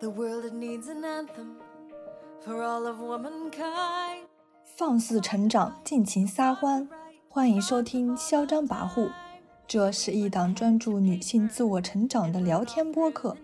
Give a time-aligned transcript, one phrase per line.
[0.00, 1.56] The world it needs an anthem
[2.42, 4.22] for all of womankind.
[4.64, 6.88] 放肆成长，尽情撒欢，
[7.28, 9.08] 欢迎收听《嚣张跋扈》，
[9.66, 13.36] 这是一档专注女性自我成长的聊天播客。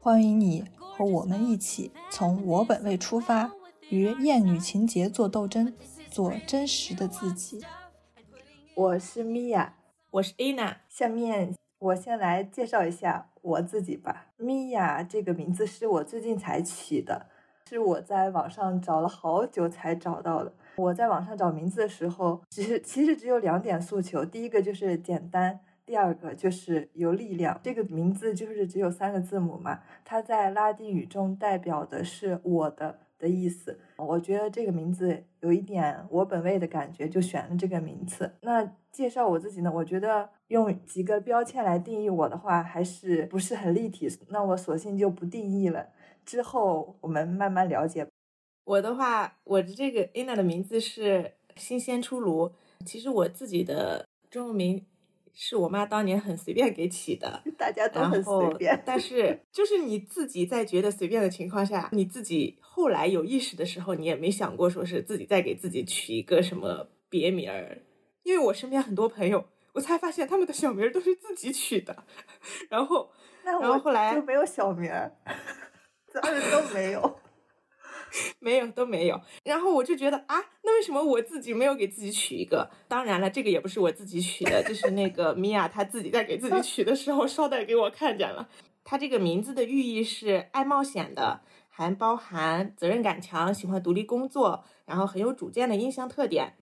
[0.00, 3.52] 欢迎你和我们一起从我本位出发，
[3.90, 5.74] 与厌女情节做斗争，
[6.10, 7.62] 做真实的自己。
[8.74, 9.74] 我是米娅，
[10.12, 10.76] 我是 Anna。
[10.88, 14.26] 下面我先来介绍一下我自己吧。
[14.36, 17.26] 米娅这个名字是我最近才起的，
[17.68, 20.52] 是我在网上找了好久才找到的。
[20.76, 27.58] 我在网上找名字的时候，其实其实只有两点诉求，第一个就是简单，第二个就是有力量。
[27.64, 33.80] 这个名字就是只有三个字母嘛，它在拉丁语中代表的是我的的意思。
[33.96, 38.36] 我觉得这个名字有一点我本位的感觉，就选了这个名字。
[38.42, 44.06] 那介绍我自己呢，我觉得用几个标签来定义我的话，还是不是很立体。
[44.28, 45.88] 那我索性就不定义了，
[46.26, 48.06] 之后我们慢慢了解。
[48.64, 52.52] 我的话，我的这个 Anna 的名字是新鲜出炉。
[52.84, 54.84] 其实我自己的中文名
[55.32, 58.82] 是我妈当年很随便给起的， 大家都很随便。
[58.84, 67.78] 但是 就是你自己在觉得随便的情况下，你自己后来有意识的时候，你也没想过说是自己再给自己取一个什么别名儿。
[68.24, 72.04] 因为我身边很多朋友，我才发现他们的小名都是自己取的。
[72.70, 73.10] 然后，
[73.44, 75.12] 然后后来就没有小名儿，
[76.12, 77.18] 咱 们都没有。
[78.40, 82.68] 没有都没有，然后我就觉得啊，那为什么我自己没有给自己取一个？
[82.86, 88.46] 当然了，这个也不是我自己取的，就是那个米娅她自己在给自己取的时候捎带给我看见了。
[88.84, 96.58] 她这个名字的寓意是爱冒险的，还包含责任感强、喜欢独立工作，然后很有主见的印象特点。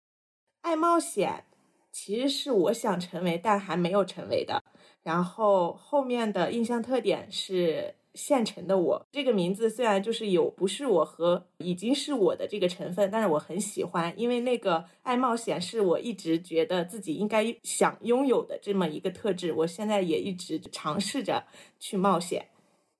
[0.60, 1.46] 爱冒险
[1.92, 4.62] 其实是我想成为但还没有成为的，
[5.02, 7.94] 然后后面的印象特点是。
[8.12, 19.52] 现成的我这个名字虽然就是有不是我和已经是我的这个成分，但是我很喜欢，因为那个爱冒险是我一直觉得自己应该想拥有的这么一个特质。
[19.52, 21.46] 我现在也一直尝试着
[21.78, 22.48] 去冒险，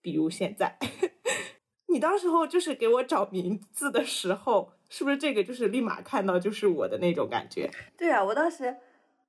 [0.00, 0.78] 比如现在，
[1.92, 7.70] 你当时候就是给我找名字的时候，是不是这个就是立马看到就是我的那种感觉？
[7.96, 8.76] 对啊，我当时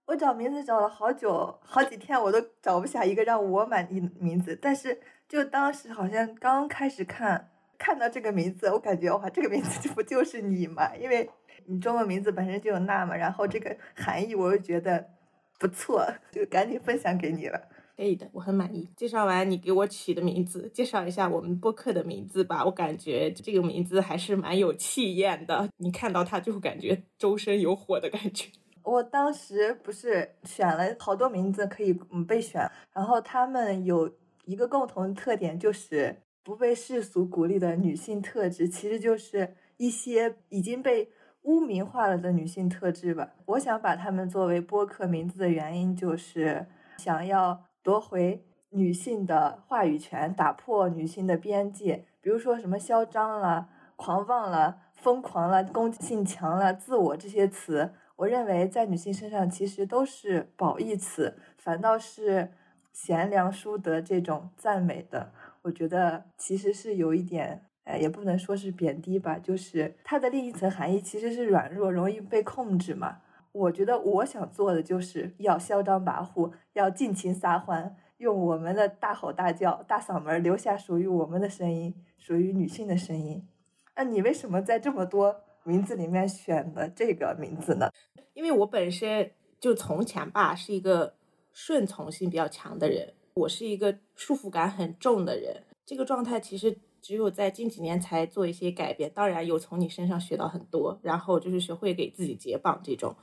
[0.07, 4.99] 我找名字找了好久好几天，我都找不下一个让我满意的名字，但是。
[5.31, 10.93] 就当时好像刚开始看看到这个名字，我感觉哇，这个名字这不就是你嘛？
[10.93, 11.29] 因为
[11.67, 15.09] 你中文名字本身就有那嘛，然后这个含义我又觉得
[15.57, 17.61] 不错，就赶紧分享给你了。
[18.01, 18.89] 可以的，我很满意。
[18.97, 22.65] 介绍完你给我取的名字，介绍一下我们播客的名字吧。
[22.65, 28.49] 我感觉这个名字还是蛮有气焰的，你看到它就感觉周身有火的感觉。
[28.81, 34.11] 我当时不是选了好多名字可以嗯备选，然后他们有。
[34.45, 41.07] 一个共同特点就是不被世俗鼓励的女性特质，其实就是一些已经被
[41.43, 43.35] 污名化了的女性特质吧。
[43.45, 46.65] 我想把它们作为播客名字的原因，就是
[46.97, 52.05] 想要夺回女性的话语权，打破女性的边界。
[52.21, 62.51] 比如说什么嚣张了、狂妄了、疯狂了、攻击性强了、自我这些词，我认为在女性身上其实都是褒义词，反倒是。
[62.93, 65.31] 贤良淑德这种赞美的，
[65.61, 73.19] 我觉得其实是有一点，哎，也不能说是贬低吧，就是它的另一层含义其实是软弱，容易被控制嘛。
[73.51, 83.47] 我觉得我想做的就是要嚣张跋扈，要尽情撒欢，用我们的大吼大叫、大嗓门留下属于我们的声音，属于女性的声音。
[83.95, 87.89] 那你为什么在这么多名字里面选的这个名字呢？
[88.33, 91.15] 因为我本身就从前吧是一个。
[91.53, 95.63] 顺从性比较强的人，我是一个束缚感很重的人。
[95.85, 99.11] 这个状态其实只有在近几年才做一些改变。
[99.13, 103.13] 当然有从你身上学到很多，然后就是学会给自己解绑这种。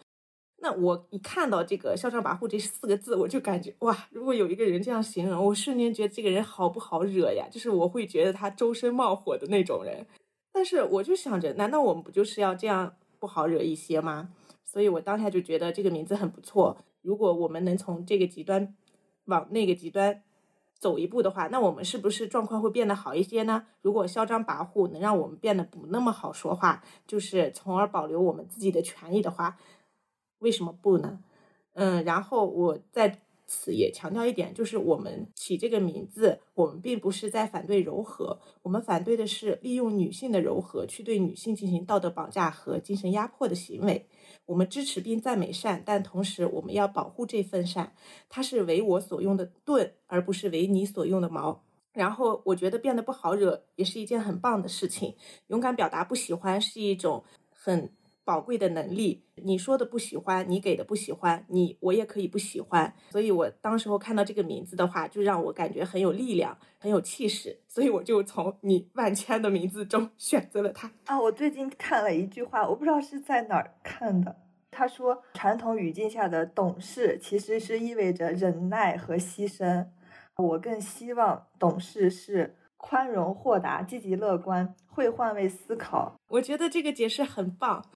[0.61, 7.47] 那我一看到这个“嚣张跋扈”这四个字，我就感觉哇，如果有一个人这样形容，我瞬间觉得这个人好不好惹呀？
[7.51, 10.05] 就是我会觉得他周身冒火的那种人。
[10.53, 14.31] 但是我就想着，难道我们不就是要这样不好惹一些吗？
[14.65, 16.77] 所以我当下就觉得这个名字很不错。
[17.03, 18.75] 如果我们能从这个极端
[19.27, 20.23] 往那个极端
[20.79, 23.67] 走一步的话，那我们是不是状况会变得好一些呢？
[23.81, 29.57] 如果嚣张跋扈能让我们变得不那么好说话，就是从而保留我们自己的权益的话，
[30.41, 31.21] 为什么不呢？
[31.75, 44.07] 嗯，然后我在此也强调一点，就是我们起这个名字，我们并不是在反对柔和，我们反对的是利用女性的柔和去对女性进行道德绑架和精神压迫的行为。
[44.45, 47.93] 我们支持并赞美善，但同时我们要保护这份善，
[48.29, 51.63] 它是为我所用的盾，而不是为你所用的矛。
[51.93, 55.15] 然后我觉得变得不好惹也是一件很棒的事情。
[55.49, 57.91] 勇敢表达不喜欢是一种很
[58.29, 59.25] 宝贵的能力。
[59.37, 62.93] 你说的不喜欢，你给的不喜欢，你我也可以不喜欢。
[63.09, 67.59] 所以我当时候看到这个名字的话，就让我感觉很有力量，很有气势。
[67.67, 70.93] 所以我就从你万千的名字中 选择了他。
[71.07, 74.37] 啊，我最近看了一句话，我不知道是在哪儿看的。
[74.71, 79.87] 他说，传统语境下的懂事其实是意味着忍耐和牺牲。
[80.37, 86.15] 我更希望懂事是宽容、豁达、积极、乐观，会换位思考。
[86.29, 87.87] 我觉得这个解释很棒。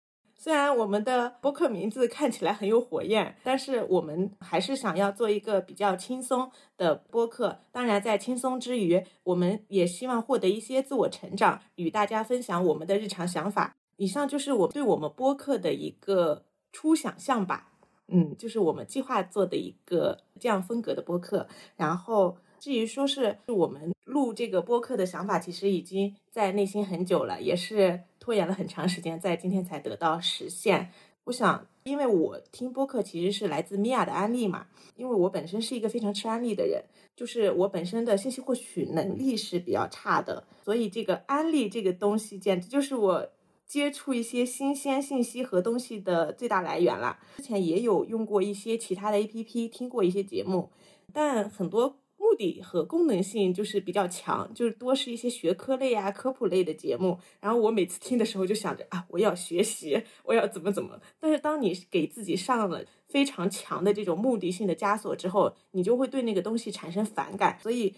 [0.42, 7.60] 虽然我们的播客名字看起来很有火焰，但是我们还是想要做一个比较轻松的播客。
[7.70, 13.76] 当然，在轻松之余，我们也希望获得一些自我成长，与大家分享我们的日常想法。
[13.98, 16.42] 以上就是我对我们播客的一个
[16.72, 17.68] 初想象吧。
[18.08, 21.46] 嗯，就是我们计划做的一个这样风格的播客。
[21.76, 28.00] 然后，至于说是我们录这个播客的想法，其实已经在内心很久了，也是。
[28.22, 30.92] 拖延了很长时间，在今天才得到实现。
[31.24, 36.84] 我想，因为我听播客其实是来自米娅的安利嘛，因为我本身是一个非常吃安利的人，
[37.16, 43.28] 就是我本身的信息获取能力是比较差的，所以这个安利这个东西简直就是我
[43.66, 47.18] 接触一些新鲜信息和东西的最大来源了。
[47.38, 50.70] 之前也有用过一些其他的 APP，听过一些节目，
[51.12, 51.96] 但很多。
[52.32, 57.18] 目的和功能性就是比较强，就是多是一些学科类啊、科普类的节目。
[57.40, 60.98] 然后我每次听的时候就想着啊，我要学习，我要怎么怎么。
[61.20, 67.58] 但是当你给自己上了非常强的这种目的性的枷锁之后，你就会对那个东西产生反感。
[67.60, 67.94] 所以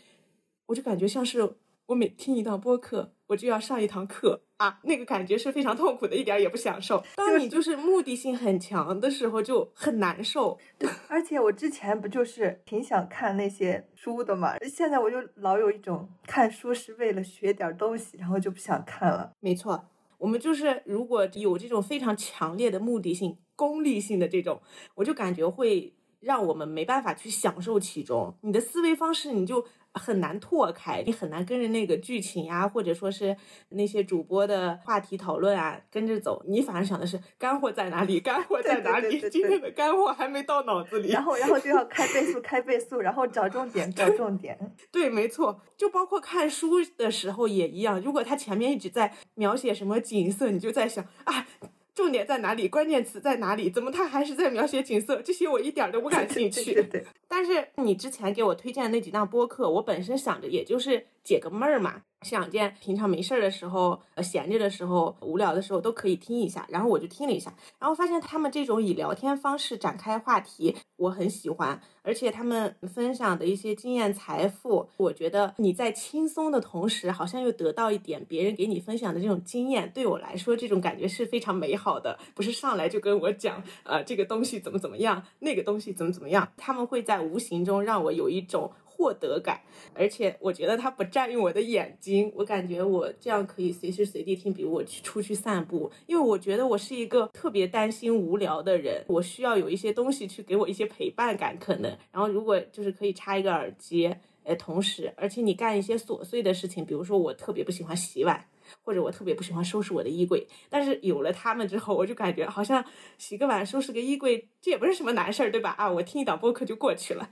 [0.67, 1.55] 我就感觉像是
[1.87, 4.43] 我每听一档播客，我就要上一堂课。
[4.59, 7.03] 啊，那个感觉是非常痛苦的，一点也不享受。
[7.17, 10.57] 当你就是目的性很强的时候，就很难受。
[10.79, 19.33] 对，而且我之前不就是挺想看那些书的嘛，现在我就老有一种看书是为了学点东西，然后就不想看了。
[19.41, 19.89] 没错，
[20.19, 24.63] 我们就是如果有这种非常强烈的目的性、功利性的这种，
[24.95, 28.35] 我就感觉会让我们没办法去享受其中。
[28.43, 29.67] 你的思维方式，你就。
[29.95, 33.37] 很难拓开，你很难跟着那个剧情呀，或者说是
[33.71, 36.43] 那些主播的话题讨论啊，跟着走。
[36.47, 38.21] 你反而想的是干货在哪里？
[38.21, 39.21] 干货在哪里？
[39.31, 41.11] 今天的干货还没到脑子里。
[41.11, 44.59] 然后，然后就要开倍速，开倍速，然后找重点，找重点。
[44.91, 48.01] 对，没错，就包括看书的时候也一样。
[48.01, 51.47] 如果他前面一直在描写什么景色，你就在想啊。
[51.95, 52.69] 重点在哪里？
[52.69, 53.71] 关键词在哪里？
[53.71, 55.23] 怎么他还是在描写景色？
[55.23, 56.85] 这些我一点都不感兴趣。
[57.29, 62.03] 但是你之前给我推荐的那几档播客，我本身想着也就是解个闷儿嘛。
[62.23, 66.67] 想见平常没事儿的时候，呃，闲着的时候，无聊的时候都可以听一下。
[66.71, 71.79] 然后我就听了一下，然后发现他们这种以聊天方式展开话题，我很喜欢。
[72.03, 79.93] 而且他们分享的一些经验财富，我觉得你在轻松的同时，好像又得到一点别人给你分享的这种经验。
[79.95, 82.19] 对我来说，这种感觉是非常美好的。
[82.35, 88.73] 不是上来就跟我讲，呃，这个东西怎么怎么样，那个东西怎么怎么样，他们会在无形中让我有一种。
[88.97, 89.61] 获得感，
[89.93, 94.55] 而且我觉得它不占用我的眼睛，我感觉我这样可以随时随地听。
[94.55, 101.91] 比如我去出去散步，因为我觉得我是一个特别担心无聊的人，我需要有一些东西去给我一些陪伴感，可能。
[102.13, 104.15] 然后如果就是可以插一个耳机，
[104.45, 108.45] 诶，同时，而且你干一些琐碎的事情，比如说我特别不喜欢洗碗。
[108.83, 112.85] 或者我特别不喜欢收拾我的衣柜，但是有了他们之后，我就感觉好像
[113.19, 115.71] 洗个碗、收拾个衣柜，这也不是什么难事儿，对吧？
[115.79, 117.29] 啊，我听一档播客就过去了。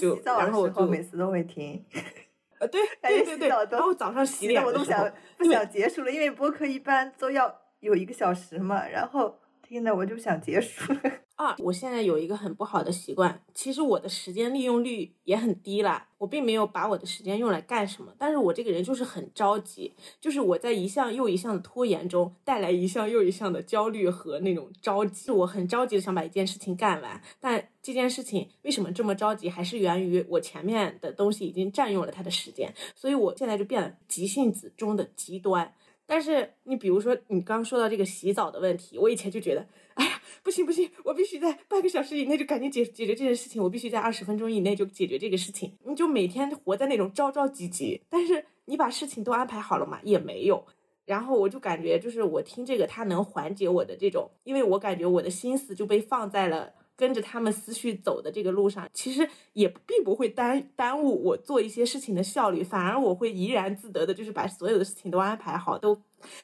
[0.00, 1.84] 就然后我就每次都会听。
[2.60, 3.48] 呃，对 对对对。
[3.48, 10.94] 然后早上洗脸我都想不想结束了，因为播客一般都要有一个小时嘛，然后听的我就想结束。
[11.36, 16.08] 二，我现在有一个很不好的习惯，其实我的时间利用率也很低啦。
[16.18, 25.30] 我并没有把我的时间用来干什么，但是我这个人就是很着急，就是我在一项又一项的拖延中带来一项又一项的焦虑和那种着急。
[25.32, 35.74] 我很着急的想把一件事情干完，但这件事情为什么这么着急，还是源于我前面的东西已经占用了他的时间，所以我现在就变了急性子中的极端。
[36.06, 39.66] 但是你比如说，你刚说到这个洗澡的问题，我以前就觉得，
[40.42, 45.72] 不行不行，我必须在半个小时以内就赶紧解解决这件事情，我必须在二十分钟以内就解决这个事情。
[45.84, 50.00] 你就每天活在那种着着急急，但是你把事情都安排好了嘛？
[50.02, 50.64] 也没有。
[51.06, 66.00] 然后我就感觉，就是我听这个，它能缓解我的这种，因为我感觉我的心思就被放在了跟着他们思绪走的这个路上，其实也并不会耽耽误我做一些事情的效率，反而我会怡然自得的，就是把所有的事情都安排好，都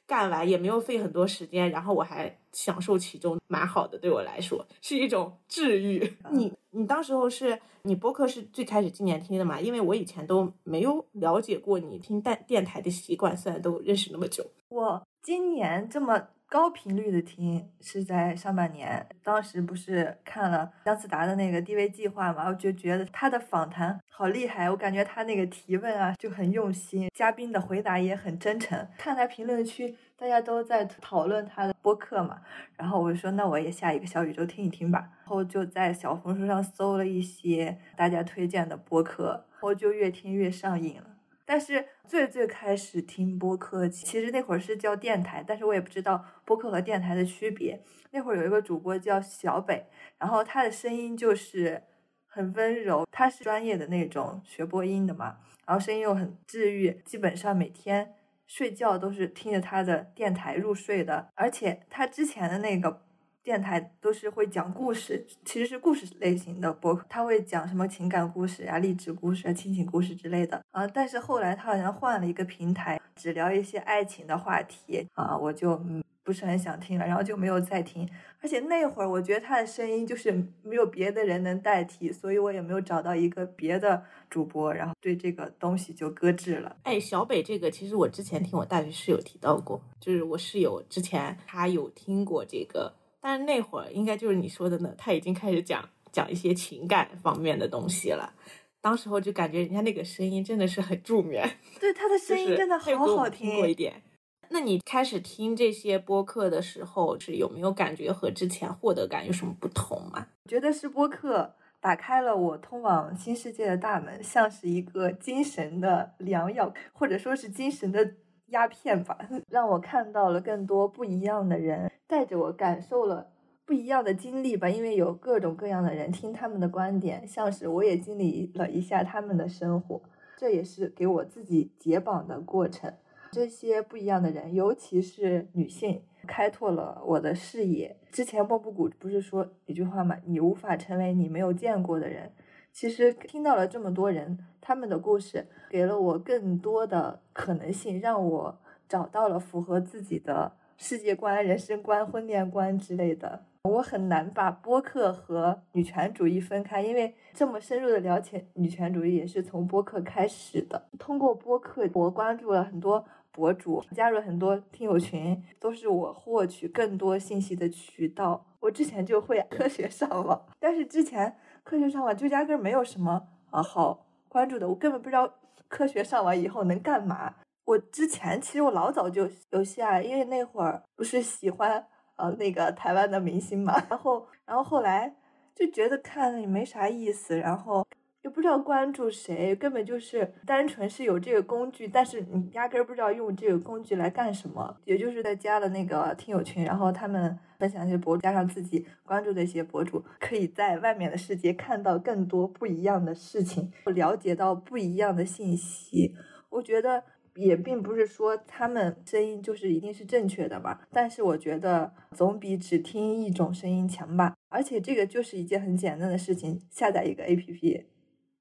[0.06, 6.16] 干完，也没有费很多时间，然后我还享受其中，蛮好的，对我来说是一种治愈。
[6.30, 9.60] 你你当时候是你播客是最开始今年听的嘛？
[9.60, 16.28] 因为我以前都没有了解过你听电电台的习惯，虽然都认识那么久，我今年这么。
[16.50, 28.84] 高频率的听是在上半年，当时不是看了姜思达的那个 DV 计划嘛，我就觉得他的访谈好厉害，我感觉他那个提问啊就很用心，嘉宾的回答也很真诚。
[28.98, 32.40] 看他评论区，大家都在讨论他的播客嘛，
[32.76, 41.09] 然后我就说那我也下一个小宇宙听一听吧，然后就在小红书上搜了一些大家推荐的播客，然后就越听越上瘾了。
[41.44, 47.82] 但是最最开始听播客，其实那会儿是叫电台，但是我也不知道播客和电台的区别。
[48.12, 49.86] 那会儿有一个主播叫小北，
[50.18, 51.82] 然后他的声音就是
[52.26, 58.14] 很温柔，他是专业的那种学播音的嘛，然后声音又很治愈，基本上每天
[58.46, 63.02] 睡觉都是听着他的电台入睡的，而且他之前的那个。
[63.42, 70.86] 电台都是会讲故事，其实是故事类型的播客，他会讲什么情感故事啊、励志故事啊、亲情故事之类的啊。
[70.86, 75.82] 但是后来他好像换了一个平台，只聊一些爱情的话题啊，我就
[76.22, 78.06] 不是很想听了，然后就没有再听。
[78.42, 80.30] 而且那会儿我觉得他的声音就是
[80.62, 86.76] 没有别的人能代替，所以我也没有找到一个别的主播，然后对这个东西就搁置了。
[86.82, 92.99] 哎，小北这个其实我之前听我大学室友提到过，就是我室友之前他有听过这个。
[93.20, 98.32] 但是那会儿应该就是你说的呢，他已经开始讲讲一些情感方面的东西了。
[98.80, 101.46] 当时候就感觉人家那个声音真的是很助眠，
[101.78, 103.54] 对他的声音真的好好听。
[103.56, 104.02] 过一点。
[104.48, 110.26] 那你开始听这些播客的时候，是有没有感觉和之前获得感有什么不同吗？
[110.48, 118.14] 觉得是播客打开了我通往新世界的大门，像是一个精神的良药，或者说是精神的。
[118.50, 119.18] 鸦片吧，
[119.50, 123.28] 让我看到了更多不一样的人，带着我感受了
[123.64, 124.68] 不一样的经历吧。
[124.68, 130.00] 因为有各种各样的人听他们的观点，像是我也经历了一下他们的生活，
[130.36, 132.92] 这也是给我自己解绑的过程。
[133.32, 137.96] 这些不一样的人，尤其是女性，开拓了我的视野。
[138.10, 140.16] 之前莫布谷不是说一句话吗？
[140.24, 142.32] 你无法成为你没有见过的人。
[142.72, 148.58] 其实听到了这么多人他们的故事，给了我更多的可能性，让我
[148.88, 153.44] 找到了符合自己的世界观、人生观、婚恋观之类的。
[153.64, 160.88] 我很难把播客和女权主义分开，因为这么深入的了解女权主义也是从播客开始的。
[160.98, 168.46] 通过播客，我关注了很多博主，加入很多听友群，都是我获取更多信息的渠道。
[168.60, 171.36] 我之前就会 科学上网，但是之前。
[171.70, 175.32] 科学上网就压根儿没有什么啊好关注的，我根本不知道
[175.68, 177.32] 科学上网以后能干嘛。
[177.64, 181.86] 我之前其实我老早就有下，因为那会儿不是喜欢
[182.16, 185.14] 呃那个台湾的明星嘛，然后然后后来
[185.54, 187.86] 就觉得看也没啥意思，然后。
[188.22, 194.76] 也不知道关注谁，根本就是单纯是有这个工具，但是你压根儿不知道用这个工具来干什么。
[194.84, 206.14] 也就是在加了那个听友群，然后他们分享一些博主，加上自己关注的一些博主，可以在外面的世界看到更多不一样的事情，了解到不一样的信息。
[206.50, 207.02] 我觉得
[207.36, 214.34] 也并不是说他们声音就是一定是正确的吧，但是我觉得总比只听一种声音强吧。
[214.50, 217.84] 而且这个就是一件很简单的事情，下载一个 APP。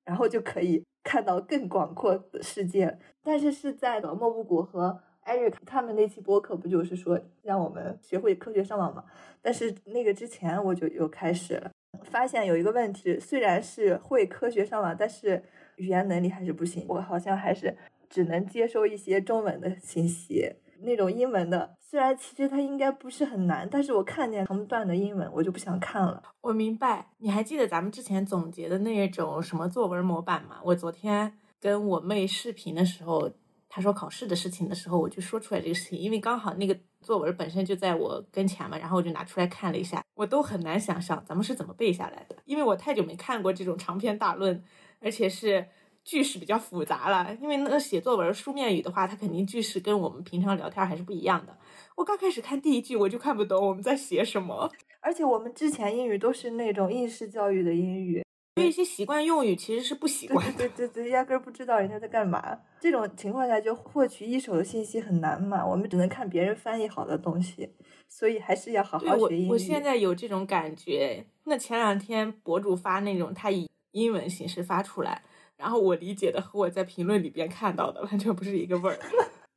[0.10, 9.06] 然后就可以看到更广阔的世界，但是是在莫布谷和艾瑞克他们那期播客不就是说让我们学会科学上网吗？
[9.40, 11.70] 但是那个之前我就又开始了，
[12.06, 15.44] 发现有一个问题，虽然是会科学上网，但是
[15.76, 17.78] 语言能力还是不行，我好像还是
[18.10, 20.56] 只能接收一些中文的信息。
[20.82, 26.22] 那种英文的，虽然其实它应该不是很难，但是我看见成段的英文，我就不想看了。
[26.42, 30.58] 我明白，你还记得咱们之前总结的那种什么作文模板吗？
[30.64, 33.30] 我昨天跟我妹视频的时候，
[33.68, 44.64] 她说考试的事情的时候，我就说出来这个事情，因为刚好那个作文本身就在我跟前嘛，然后我就拿出来看了一下，我都很难想象咱们是怎么背下来的，因为我太久没看过这种长篇大论，
[45.02, 45.68] 而且是。
[46.10, 51.56] 句式比较复杂了，因为那个写作文书面语的话，它肯定句式跟我们平常聊天还是不一样的。
[51.96, 58.26] 我刚开始看第一句，我就看不懂我们在写什么，而且我们之前英语都是那种应试教育的英语，
[58.56, 62.58] 对一些习惯用语其实是不习惯，对对对，压根儿不知道人家在干嘛。
[62.80, 67.70] 这种情况下，就获取一手的信息很难嘛，我们只能看别人翻译好的东西，
[68.08, 69.48] 所以还是要好好学英语。
[69.50, 71.24] 我我现在有这种感觉。
[71.44, 75.24] 那前两天博主发那种他以英文形式发出来，
[75.60, 78.98] 然后我理解的和我在评论里边看到的完全不是一个味儿。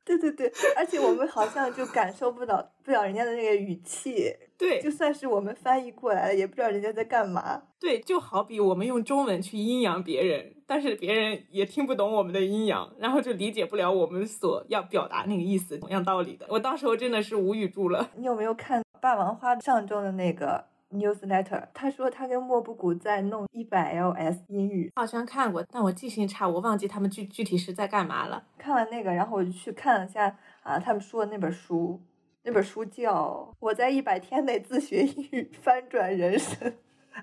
[0.05, 7.61] 对对对，而且我们好像就感受不到不了人家的那个语气，对，就算是我们翻译过来了，也不知道人家在干嘛。
[7.79, 16.45] 对，就好比我们用中文去阴阳别人，但是别人也听不懂我们的阴阳，然后就理解不了我们所要表达那个意思，同样道理的。
[16.49, 18.09] 我当时候真的是无语住了。
[18.17, 28.45] 你有没有看霸王花上周的那个？newsletter，他说他跟莫布谷在弄一百 ls 英语，好像看过，但我记性差，我忘记他们具具体是在干嘛了。
[28.57, 31.99] 看完那个，然后我就去看了一下啊，他们说的那本书，
[32.43, 36.71] 那本书叫《我在一百天内自学英语翻转人生》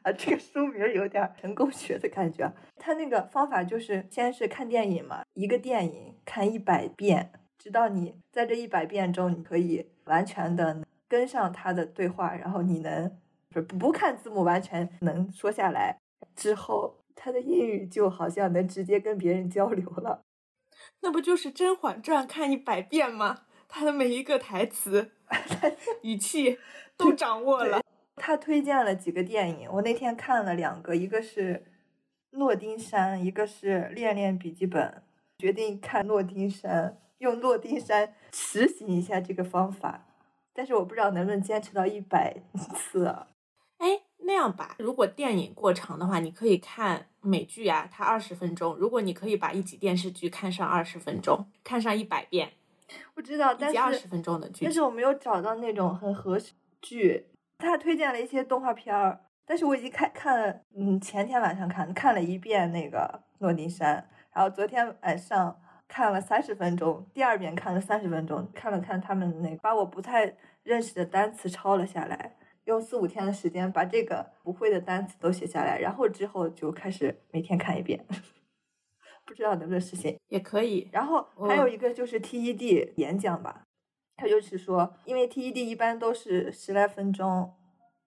[0.02, 2.52] 啊，这个书名有点成功学的感觉。
[2.76, 13.16] 他那个方法就是先是看电影嘛，一个电影看一百遍，直到你在这一百遍中，你可以完全的跟上他的对话，然后你能。
[13.50, 15.98] 不不看字幕，完全能说下来。
[16.36, 20.22] 之后，他的英语就好像能直接跟别人交流了。
[21.00, 23.42] 那不就是《甄嬛传》看一百遍吗？
[23.68, 25.12] 他的每一个台词、
[26.02, 26.58] 语气
[26.96, 27.80] 都掌握了。
[28.16, 31.54] 他推荐了几个电影，我那天看了两个，一个是
[32.38, 34.82] 《诺丁山》，一个是《恋恋笔记本》。
[35.38, 36.88] 决定看《诺丁山》，
[37.18, 40.06] 用《诺丁山》实行一下这个方法。
[40.52, 42.36] 但是我不知道能不能坚持到一百
[42.74, 43.06] 次。
[43.06, 43.26] 哎，
[44.22, 48.76] 那样吧，如果电影过长的话，你可以看美剧啊，它二十分钟。
[48.76, 52.52] 如果你可以把一集电视剧看上二十分钟，看上一百遍，
[53.14, 57.26] 我知道，但是二十分钟的剧，但是我没有找到那种很合适剧。
[57.58, 62.98] 他推荐了一些动画片儿，但是我已经看看了，嗯，前天晚上看看了一遍那个
[63.38, 63.96] 《诺丁山》，
[64.34, 72.36] 然后昨天晚上看了三十分钟，第二遍看了三十分钟，看了看他们那把我不太认识的单词抄了下来。
[72.70, 78.06] 用四五天的时间把这个不会的单词都写下来，然后之后就开始每天看一遍，
[79.26, 80.88] 不知道能不能实现，也可以。
[80.92, 83.64] 然后还有一个就是 TED 演讲吧，
[84.16, 87.52] 他就是说，因为 TED 一般都是十来分钟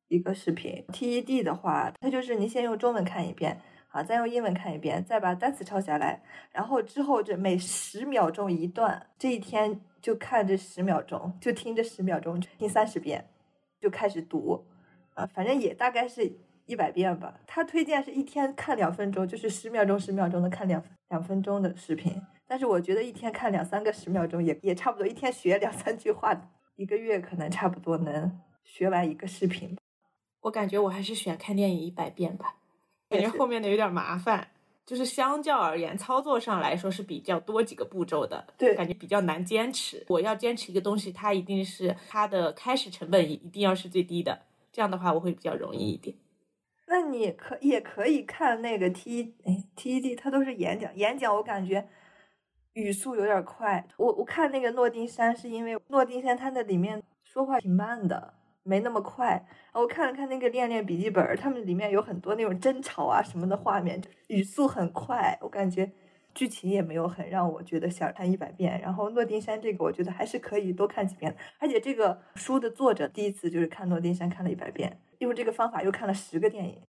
[0.08, 13.28] 一个视频，TED 的话，它就是你先用中文看一遍，啊，再用英文看一遍，再把单词抄下来，然后之后这每十秒钟一段，这一天就看这十秒钟，就听这十秒钟，听三十遍。
[13.84, 14.66] 就开始读，
[15.14, 16.32] 啊，反正也大概是
[16.66, 17.38] 一百遍吧。
[17.46, 22.16] 他推荐是一天看两分钟，就是十秒钟、十秒钟的看两两分钟的视频。
[22.48, 29.78] 但是我觉得一天看两三个十秒钟也也差不多，一天学两三句话，一个月可能差不多能学完一个视频。
[30.40, 32.56] 我感觉我还是选看电影一百遍吧，
[33.10, 34.48] 感觉后面的有点麻烦。
[34.86, 40.06] 就是相较而言，操作上来说是比较多几个步骤的，对，感觉比较难坚持。
[40.10, 44.42] 我要坚持一个东西，它一定是它的开始成本一定要是最低的，
[44.72, 46.16] 这样的话我会比较容易一点。
[46.88, 51.88] 那你可也可以看那个 T 哎 TED，它都是演讲，演讲我感觉
[52.74, 53.88] 语速有点快。
[53.98, 58.34] 我我看那个诺丁山是因为诺丁山它那里面说话挺慢的。
[58.64, 65.92] 没那么快，我看了看那个《恋恋笔记本》，他们里面有很多那种争吵啊什么的画面，语速很快，我感觉
[66.34, 68.80] 剧情也没有很让我觉得想看一百遍。
[68.80, 71.36] 然后《诺丁山》这个，我觉得还是可以多看几遍。
[71.60, 76.82] 而且这个书的作者第一次就是看《诺丁山》看了一百遍，用这个方法又看了十个电影。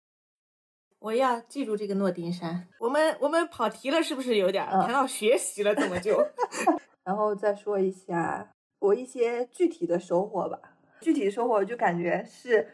[0.99, 2.55] 我要记住这个《诺丁山》。
[2.79, 6.23] 我们我们跑题了，是不是有点嗯谈到学习了怎么久？
[7.03, 10.72] 然后再说一下我一些具体的收获吧。
[11.03, 12.69] 具体收获就感觉是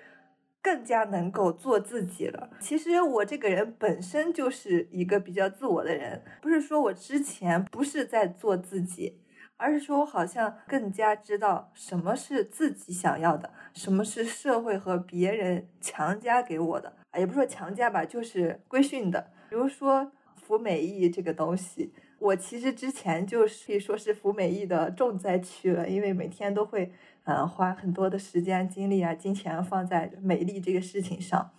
[0.62, 2.52] 更加能够做自己了。
[2.60, 9.22] 其实我这个人本身就是一个比较自我的人，不是说我之前不是在做自己，
[9.58, 19.32] 而是说我好像更加知道什么是自己想要的，什么是社会和别人强加给我的，也不说强加吧，就是规训的。
[19.50, 26.92] 比如说服美役这个东西，我其实之前就是可以说是服美役的重灾区了，因为每天都会。
[27.30, 31.52] 嗯，花很多的时间、精力啊、金钱放在美丽这个事情上，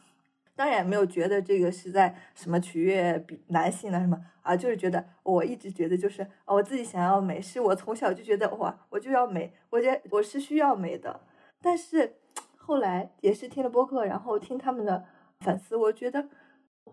[0.57, 11.21] 当然也没有觉得这个是在什么取悦比男性的什么啊，就是觉得我一直觉得就是我自己想要美，是我从小就觉得哇，我就要美，我觉得我是需要美的。
[11.63, 12.17] 但是
[12.57, 15.05] 后来也是听了播客，然后听他们的
[15.39, 16.29] 反思，我觉得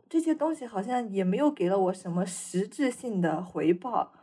[0.07, 4.13] 这些东西好像也没有给了我什么实质性的回报，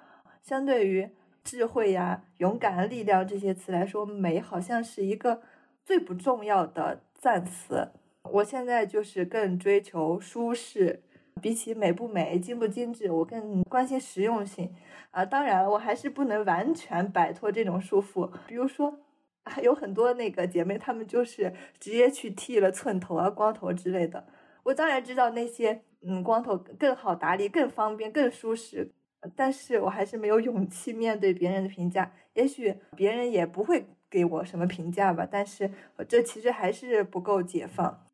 [0.41, 1.11] 相对于。
[1.45, 5.43] 智慧呀、勇敢、力量这些词来说，美好像是一个
[5.85, 7.91] 最不重要的赞词。
[8.33, 11.03] 我现在就是更追求舒适，
[11.43, 14.75] 比起美不美、精不精致，我更关心实用性
[15.11, 15.25] 啊。
[15.25, 18.31] 当然，我还是不能完全摆脱这种束缚。
[18.47, 18.99] 比如说，
[19.45, 24.27] 还有很多那个姐妹，她们就是直接去剃了寸头啊、光头之类的。
[24.63, 28.91] 我当然知道那些嗯光头更好打理、更方便、更舒适，
[29.35, 32.13] 但是我还是没有勇气面对别人的评价。
[32.35, 35.71] 也许别人也不会给我什么评价吧，但是
[36.09, 38.07] 这其实还是不够解放。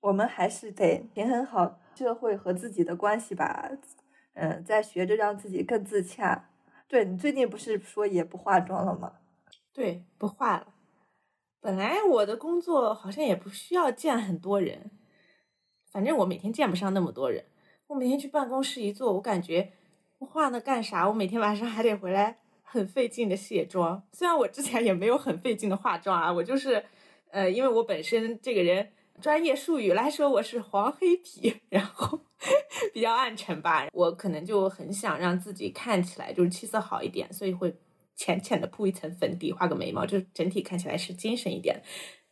[0.00, 3.70] 我们还是得平衡好社会和自己的关系吧。
[4.34, 6.50] 嗯，在学着让自己更自洽。
[6.88, 9.14] 对你最近不是说也不化妆了吗？
[9.72, 10.74] 对，不化了。
[11.60, 14.90] 本来我的工作好像也不需要见很多人，
[15.92, 17.44] 反正我每天见不上那么多人。
[17.88, 19.72] 我每天去办公室一坐，我感觉
[20.26, 21.08] 化那干啥？
[21.08, 24.02] 我每天晚上还得回来很费劲的卸妆。
[24.12, 26.84] 虽然我之前也没有很费劲的化妆啊，我就是，
[27.30, 32.20] 呃，因为我本身这个人专业术语来说我是黄黑皮，然后
[32.92, 37.74] 比较暗沉吧，我可能就很想让自己看起来就是气色好一点，所以会。
[38.16, 41.80] 浅浅的铺一层粉底，画个眉毛，就整体看起来是精神一点。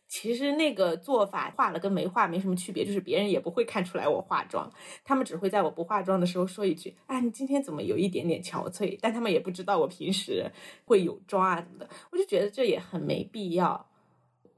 [0.09, 4.69] 其实那个做法化了跟没化没什么区别，就是别人也不会看出来我化妆，
[5.05, 10.51] 他们只会在我不化妆的时候说一句：“啊，你今天怎么有一点点憔悴？”但他们也不知道我平时
[10.85, 11.87] 会有妆啊什么的。
[12.11, 13.85] 我就觉得这也很没必要，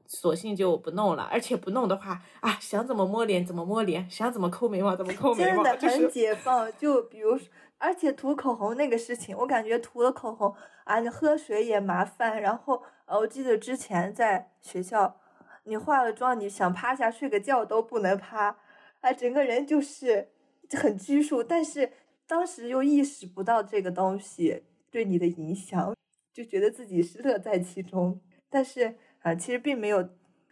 [0.08, 1.24] 索性就不弄了。
[1.24, 6.72] 而且不弄的话啊，想怎么摸脸怎么摸脸，想怎么抠眉毛怎么抠眉毛，真的很解放。
[6.78, 7.46] 就比如说。
[7.84, 12.40] 而且涂口红那个事情，我感觉涂了口红啊，你喝水也麻烦。
[12.40, 15.18] 然后呃，我记得之前在学校，
[15.64, 18.58] 你化了妆，你想趴下睡个觉都不能趴，
[19.02, 20.30] 啊，整个人就是
[20.72, 21.44] 很拘束。
[21.44, 21.92] 但是
[22.28, 25.96] 当时又意识不到这个东西对你的影响，
[26.34, 28.20] 就觉得自己是乐在其中。
[28.50, 30.10] 但是啊，其实并没有，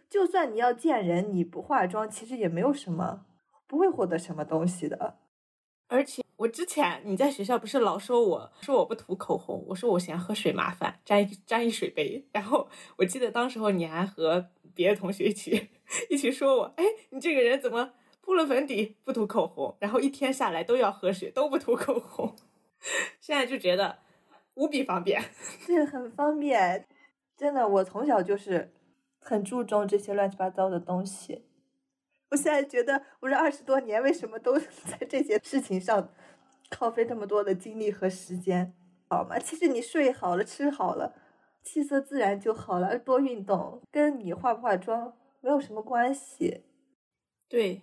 [0.08, 3.26] 就算你要见人，你不化妆，其实也没有什么，
[3.66, 5.18] 不会获得什么东西的。
[5.88, 12.24] 而且我之前你在学校不是老说我说我不涂口红，我说我嫌喝水麻烦，沾一沾一水杯。
[12.32, 15.70] 然后我记得当时候你还和别的同学一起
[16.10, 22.36] 一起说我，哎，你这个人怎么铺了粉底不涂口红，然后一天下来都要喝水都不涂口红。
[23.20, 23.98] 现在就觉得
[24.54, 25.22] 无比方便，
[25.66, 26.86] 对，很方便。
[27.36, 28.72] 真的，我从小就是
[29.18, 31.44] 很注重这些乱七八糟的东西。
[32.30, 36.12] 我现在觉得，我这二十多年为什么都在这些事情上
[36.76, 38.74] 耗费那么多的精力和时间，
[39.08, 39.38] 好吗？
[39.38, 41.14] 其实你睡好了，吃好了，
[41.62, 42.98] 气色自然就好了。
[42.98, 46.62] 多运动跟你化不化妆没有什么关系。
[47.48, 47.82] 对，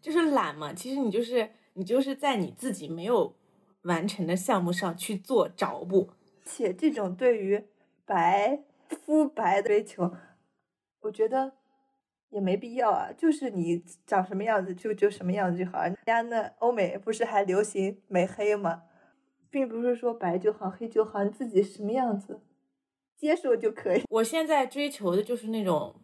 [0.00, 0.72] 就是懒嘛。
[0.72, 3.34] 其实你就是你就是在你自己没有
[3.82, 6.10] 完成的项目上去做着补。
[6.44, 7.66] 且这种对于
[8.04, 10.12] 白肤白的追求，
[11.00, 11.52] 我觉得。
[12.30, 15.80] 也没必要啊，就是你长什么样子就就什么样子就好。
[15.84, 18.82] 人家那欧美不是还流行美黑吗？
[19.48, 22.40] 并不是说白就好，黑就好，你自己什么样子
[23.16, 24.02] 接受就可以。
[24.08, 25.94] 我现在追求的就是那种，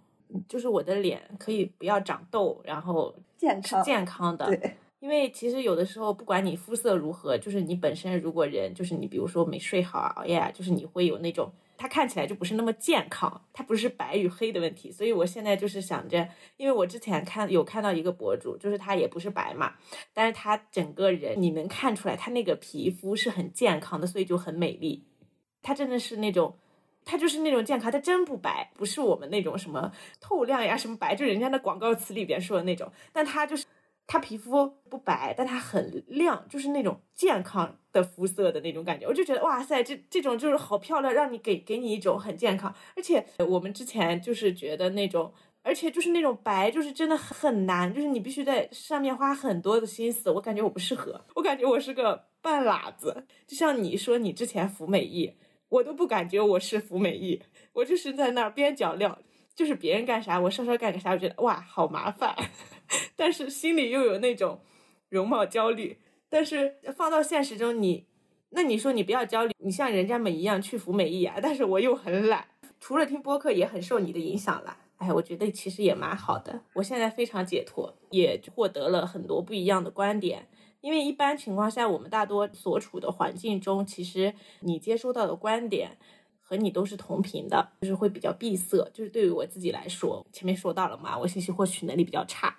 [0.49, 4.47] 就是我的脸可以不要长痘，然后健康健康的。
[4.47, 11.53] 对，因为其实有的时候不管你肤色如何，就是你本身如果人就是你，比如说没睡好啊，熬夜啊，就是你会有那种。
[11.75, 19.75] 它看起来就不是那么健康，它不是白与黑的问题，所以我现在就是想着，因为我之前看有看到一个博主，就是他也不是白嘛，
[20.13, 25.03] 但是他整个人你能看出来，他那个皮肤是很健康的，所以就很美丽。
[25.61, 26.55] 他真的是那种，
[27.05, 33.67] 他就是那种健康，他真不白，不是我们那种什么透亮呀什么白，就人家那广告词里边说的那种，但他就是。
[34.05, 39.07] 它皮肤不白，但它很亮，就是那种健康的肤色的那种感觉。
[39.07, 42.75] 我就觉得哇塞，这这种就是好漂亮，让你给给你一种很健康。
[42.97, 50.29] 而且我们之前就是觉得那种，而且就是那种白，就是真的很难，就是你必须在上面花很多的心思。
[50.33, 53.25] 我感觉我不适合，我感觉我是个半拉子。
[53.47, 55.33] 就像你说你之前服美役，
[55.73, 57.41] 我都不感觉我是服美役，
[57.73, 59.19] 我就是在那儿边角料，
[59.55, 62.37] 就是别人干啥我稍稍干个啥，我觉得哇好麻烦。
[63.17, 64.61] 但是心里又有那种
[65.09, 65.97] 容貌焦虑，
[66.29, 68.07] 但是放到现实中，你
[68.51, 71.37] 那你说你不要焦虑，你像人家们一样去服美役啊。
[71.43, 72.47] 但是我又很懒，
[72.79, 74.77] 除了听播客，也很受你的影响了。
[74.99, 80.49] 哎，我觉得其实也蛮好的，我现在非常解脱，也获得了很多不一样的观点。
[80.83, 85.97] 因为一般情况下，我们大多所处的环境中，其实你接收到的观点
[86.41, 88.91] 和你都是同频的，就是会比较闭塞。
[88.93, 92.59] 就是对于我自己来说，前面说到了嘛，我信息获取能力比较差。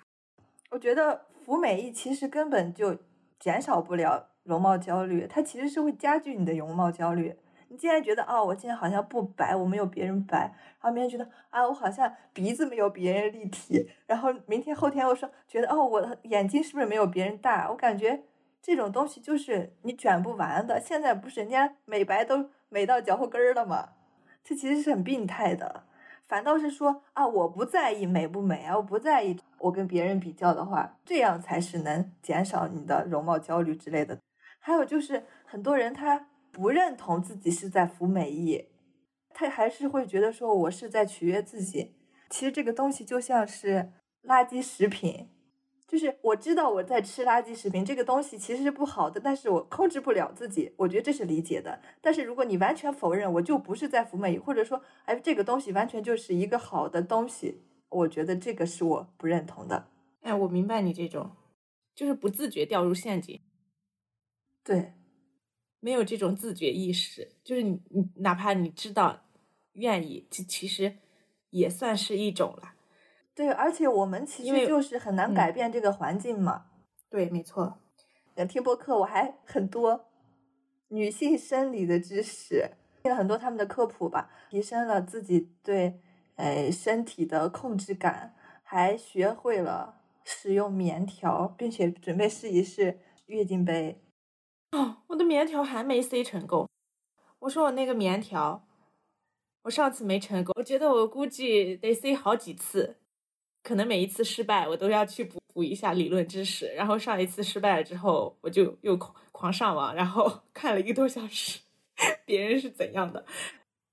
[0.70, 2.96] 我觉得服美役其实根本就
[3.38, 7.36] 减少不了容貌焦虑，它其实是会加剧你的容貌焦虑。
[7.74, 10.38] 你今天觉得啊，我今天好像不白，我没有别人白，
[10.80, 17.68] 然后明天觉得啊，我好像鼻子没有别人立体，然后明天后天我说觉得哦，我眼睛是不是没有别人大？
[17.68, 18.22] 我感觉
[18.62, 20.80] 这种东西就是你卷不完的。
[20.80, 23.88] 现在不是人家美白都美到脚后跟儿了吗？
[24.44, 25.82] 这其实是很病态的。
[26.28, 34.16] 反倒是说啊，我不在意美不美啊，我不在意我跟别人比较的话，这样才是能减少你的容貌焦虑之类的。
[34.60, 38.68] 还有就是很多人他不认同自己是在服美役，
[39.30, 41.96] 他还是会觉得说我是在取悦自己。
[42.30, 43.90] 其实这个东西就像是
[44.22, 45.28] 垃圾食品。
[45.86, 51.80] 就是我知道我在吃垃圾食品，这个东西其实是不好的，但是我控制不了自己，我觉得这是理解的。
[52.00, 59.88] 但是如果你完全否认，我就不是在服美，或者说，哎，这个东西完全就是一个好的东西，我觉得这个是我不认同的。
[60.22, 61.32] 哎，我明白你这种，
[61.94, 63.40] 就是不自觉掉入陷阱，
[64.64, 64.94] 对，
[65.84, 69.20] 没有这种自觉意识，就是你你哪怕你知道
[69.74, 70.96] 愿意，其其实
[71.50, 72.72] 也算是一种了。
[73.34, 76.64] 对，而且我们其实就是很难改变这个环境嘛。
[77.10, 77.80] 对，没错。
[78.48, 80.06] 听播客我还很多
[80.88, 82.70] 女性生理的知识，
[83.02, 86.00] 听了很多他们的科普吧，提升了自己对
[86.36, 94.00] 呃身体的控制感，还学会了使用棉条，并且准备试一试月经杯。
[94.74, 96.68] 哦，我的棉条还没塞成功。
[97.38, 98.66] 我说我那个棉条，
[99.62, 102.96] 我上次没成功，我觉得我估计得塞好几次。
[103.62, 106.66] 可能每一次失败，我都要去补补一下理论知识。
[106.74, 111.60] 然后上一次失败了之后，我就又狂狂上网，然后 看了一个多小时，
[112.26, 113.24] 别人是怎样的。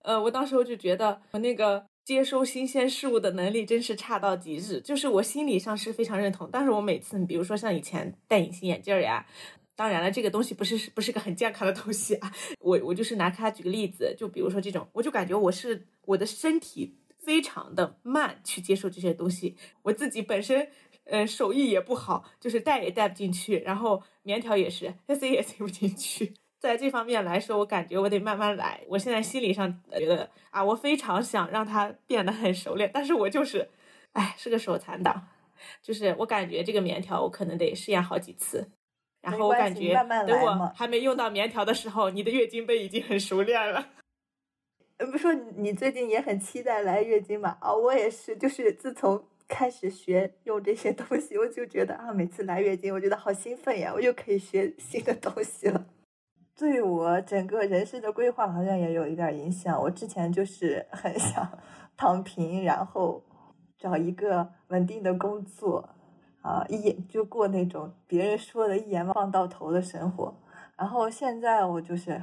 [0.02, 4.82] 呃，我当时我就觉得我那个接收新鲜事物的能力真是差到极致。
[4.82, 9.26] 就是我心理上是非常认同，但是我每次，比如说像以前戴隐形眼镜呀，
[9.82, 12.32] 当然了，这个东西不是不是个很健康的东西啊。
[12.60, 16.98] 我我就是拿它举个例子，就比如说这种，我就感觉我是我的身体。
[17.24, 20.68] 非常的慢去接受这些东西，我自己本身，
[21.04, 26.34] 呃，手艺也不好，就是带也带不进去，然后棉条也是塞也塞不进去。
[26.60, 28.82] 在这方面来说，我感觉我得慢慢来。
[28.88, 33.70] 我现在心理上觉得啊，我非常想让它变得很熟练，但是我就是，
[34.14, 35.28] 哎，是个手残党，
[35.84, 38.72] 就是我感觉这个棉条我可能得试验好几次，
[39.22, 39.94] 然后我感觉
[40.28, 43.90] 等我还没用到棉条的时候，你的月经杯已经很熟练了。
[45.12, 47.58] 不说你最近也很期待来月经嘛？
[47.60, 55.86] 啊，我也是，就是自从开始学用这些东西，我就觉得啊，每次来月经，我觉得好兴奋呀，我又可以学新的东西了。
[56.56, 59.82] 对我整个人生的规划好像也有一点影响。
[59.82, 61.60] 我之前就是很想
[61.98, 63.24] 躺平，然后
[63.80, 65.90] 找一个稳定的工作，
[66.42, 70.36] 啊，一眼就过那种别人说的一眼望到头的生活。
[70.76, 72.22] 然后现在我就是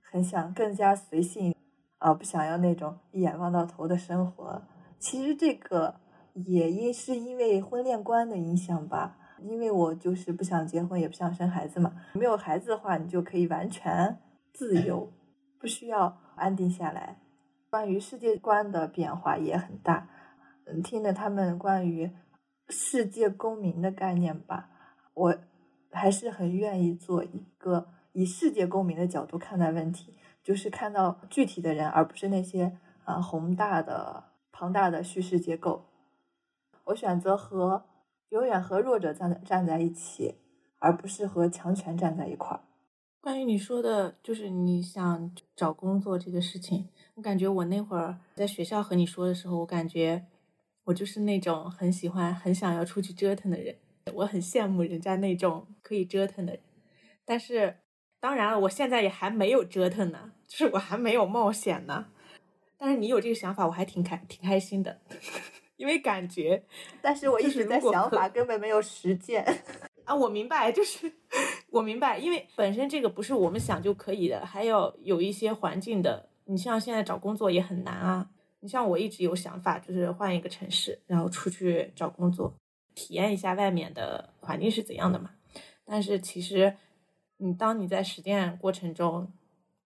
[0.00, 1.54] 很想更加随性。
[1.98, 4.62] 啊，不想要那种一眼望到头的生活。
[4.98, 5.98] 其实这个
[6.34, 11.94] 也因是因为婚恋观的影响吧，因为我就是不想结婚，也不想生孩子嘛。
[12.12, 14.18] 没有孩子的话，你就可以完全
[14.52, 15.10] 自由，
[15.58, 17.18] 不需要安定下来。
[17.70, 20.06] 关于世界观的变化也很大。
[20.66, 22.12] 嗯，听着他们关于
[22.68, 24.70] 世界公民的概念吧，
[25.14, 25.38] 我
[25.90, 30.14] 还是很愿意做一个以世界公民的角度看待问题。
[30.42, 35.86] 就是看到具体的人，而不是那些啊宏大的、庞大的叙事结构。
[36.84, 37.84] 我选择和
[38.28, 40.36] 永远和弱者站在站在一起，
[40.78, 42.60] 而不是和强权站在一块儿。
[43.20, 50.24] 关于你说的，就是你想找工作这个事情，我感觉我那会儿在学校和你说的时候，我感觉
[50.86, 53.76] 我就是那种很喜欢、很想要出去折腾的人。
[54.14, 56.62] 我很羡慕人家那种可以折腾的人，
[57.24, 57.76] 但是。
[58.18, 62.06] 当然了，我现在也还没有折腾呢，就是我还没有冒险呢。
[62.78, 65.00] 但是你有这个想法，我还挺开挺开心的，
[65.76, 66.64] 因为感觉。
[67.02, 69.44] 但是我一直在想法，根本没有实践。
[70.04, 71.12] 啊，我明白，就是
[71.70, 76.30] 我明白，因为本身这个不是我们想就可以的，还要有一些环境的。
[76.46, 78.30] 你像现在找工作也很难啊。
[78.66, 82.52] 你像我一直有想法，就是换一个城市，然后出去找工作，
[82.96, 85.30] 体验一下外面的环境是怎样的嘛。
[85.84, 86.76] 但是其实。
[87.38, 89.30] 你当你在实践过程中，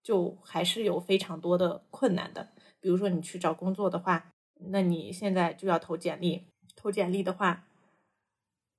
[0.05, 2.51] 就还是有非常多的困难的。
[2.79, 4.33] 比如说你去找工作的话，
[4.71, 6.47] 那你现在就要投简历。
[6.77, 7.67] 投简历的话，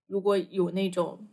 [0.07, 1.27] 如果有那种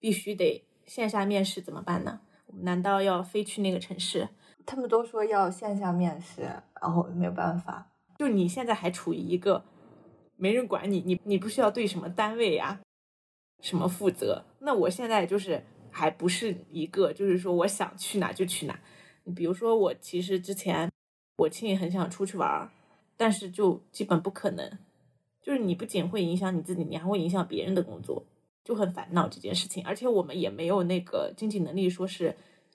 [0.00, 2.22] 必须得线下面试怎么办呢？
[2.62, 4.30] 难道要飞去那个城市？
[4.66, 6.42] 他们都说要线下面试，
[6.80, 7.91] 然后没有办法。
[8.18, 9.64] 就你现在还处于一个
[10.36, 12.80] 没人管你，你你不需要对什么单位呀
[13.60, 14.44] 什么负责。
[14.60, 15.64] 那我现在就是。
[15.94, 18.80] 还不是一个，就是说我想去哪就去哪。
[19.36, 20.90] 比如说，我其实之前
[21.36, 22.70] 我亲也很想出去玩，
[23.14, 24.78] 但是就基本不可能。
[25.42, 28.24] 就是你不仅会影响你自己，你还会影响别人的工作，
[28.64, 29.84] 就很烦恼这件事情。
[29.84, 32.34] 而且我们也没有那个经济能力，说是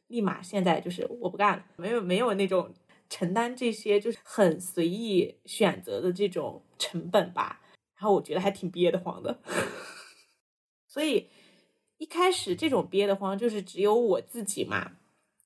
[0.09, 2.71] 立马现在就是我不干了，没有没有那种
[3.09, 7.61] 承担这些就是很随意选择的这种成本吧。
[7.95, 9.39] 然后我觉得还挺憋得慌的，
[10.87, 11.27] 所以
[11.97, 14.91] 一开始这种憋得慌就是只有我自己嘛，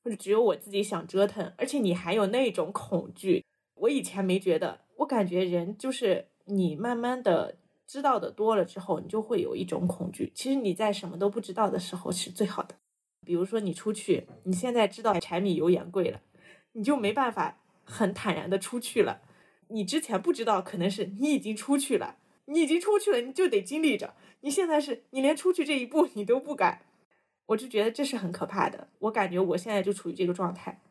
[0.04, 3.46] 或者只有我自己想折腾，而且你还有那种恐惧。
[3.76, 10.32] 我以前没觉得，我感觉人就是你慢慢的知道的多了之后，你就会有一种恐惧。
[10.36, 12.76] 其实你在什么都不知道的时候是最好的。
[13.26, 16.20] 比如说你出去，你现在知道柴米油盐贵了，
[16.74, 19.22] 你就没办法很坦然的出去了。
[19.68, 22.18] 你之前不知道，可能是你已经出去了。
[22.46, 24.14] 你已经出去了，你就得经历着。
[24.42, 26.82] 你现在是你连出去这一步你都不敢，
[27.46, 28.90] 我就觉得这是很可怕的。
[29.00, 30.82] 我感觉我现在就处于这个状态。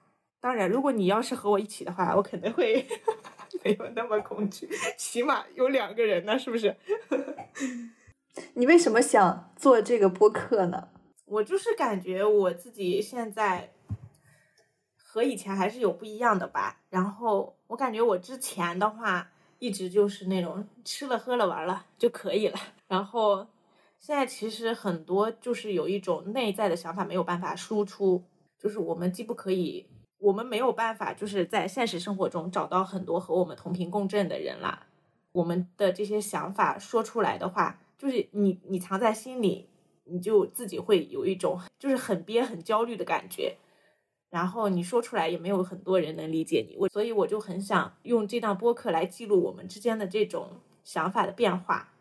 [0.41, 2.87] 当然，如果你要是和我一起的话，我可能会
[3.63, 4.67] 没有那么恐惧，
[4.97, 6.75] 起码有两个人呢，是不是？
[8.55, 10.89] 你为什么想做这个播客呢？
[11.27, 13.73] 我就是感觉我自己现在
[15.11, 16.81] 和以前还是有不一样的吧。
[16.91, 19.29] 然后我感觉我之前的话。
[19.63, 23.47] 一直就是那种吃了喝了玩了就可以了，然后
[23.99, 28.25] 现在其实很多就是有一种内在的想法没有办法输出，
[28.59, 34.87] 就是我们既不可以，我们没有办法就是在现实生活中找到很多和我们同频共振的人啦。
[35.33, 39.69] 我们的这些想法说出来的话，就是你你藏在心里，
[40.05, 43.59] 你就自己会有一种就是很憋很焦虑的感觉。
[44.31, 51.93] 然后你说出来也没有很多人能理解你，我所以我就很想用这档播客来记录我们之间的这种想法的变化，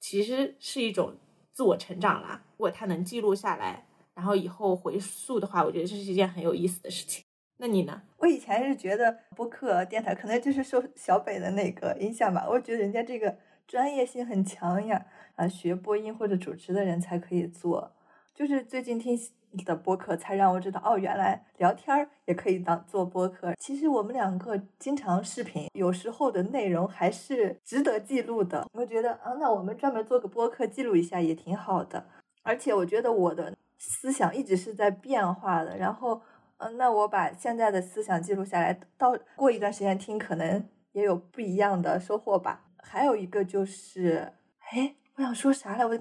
[0.00, 1.14] 其实是一种
[1.52, 2.42] 自我成长啦。
[2.56, 7.24] 如果它能记录下来，然后以后回溯的话，我觉得这是一件很有意思的事情。
[7.58, 8.02] 那你呢？
[8.18, 13.38] 我以前是觉得播客电台可能就是受小北的那个影响吧，我觉得人家这个
[13.68, 17.92] 专业性很强呀，啊，学播音或者主持的人才可以做。
[18.34, 19.16] 就是最近听。
[19.62, 23.54] 的播客才让我知道哦，原来聊天儿也可以当做播客。
[23.58, 28.66] 其实我们两个经常视频，有时候的内容还是值得记录的。
[28.72, 32.06] 我觉得啊，那我们专门做个播客记录一下也挺好的。
[32.42, 35.76] 而且我觉得我的思想一直是在变化的。
[35.78, 36.20] 然后，
[36.58, 42.64] 嗯，那我把现在的思想记录下来，到过一段时间听，可能也有不一样的收获吧。
[42.82, 44.34] 还有一个就是，
[44.70, 45.86] 哎，我想说啥来？
[45.86, 45.98] 我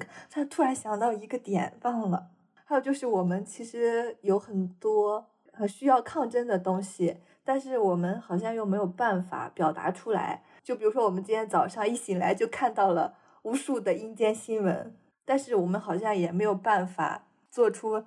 [0.49, 2.31] 突然想到一个点，忘了。
[2.73, 10.41] 还有就是，我们其实有很多呃需要抗争的东西，但是我们好像又没有办法表达出来。
[10.63, 18.03] 就比如说，我们今天早上一醒来就看到了无数的阴间新闻，但是我们好像也没有办法做出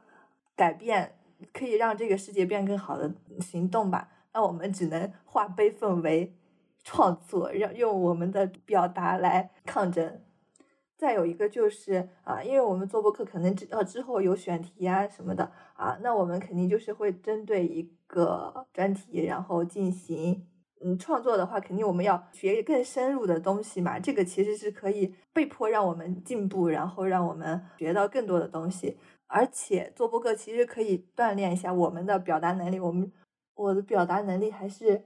[0.57, 1.15] 改变，
[1.53, 4.09] 可以让这个世界变更好的行动吧。
[4.33, 6.35] 那我们只能化悲愤为
[6.83, 10.21] 创作，让用我们的表达来抗争。
[10.97, 20.47] 再有一个就是啊，因为我们做播客可能之呃之后有选题啊什么的啊，那我们肯定就是会针对一个专题，然后进行
[20.83, 23.99] 嗯创作的话，肯定我们要学更深入的东西嘛。
[23.99, 28.97] 这个其实是可以被迫让我们进步，然后让我们学到更多的东西。
[29.27, 32.81] 而且做播客其实可以锻炼一下我们的表达能力。
[32.81, 33.13] 我们
[33.55, 35.05] 我的表达能力还是。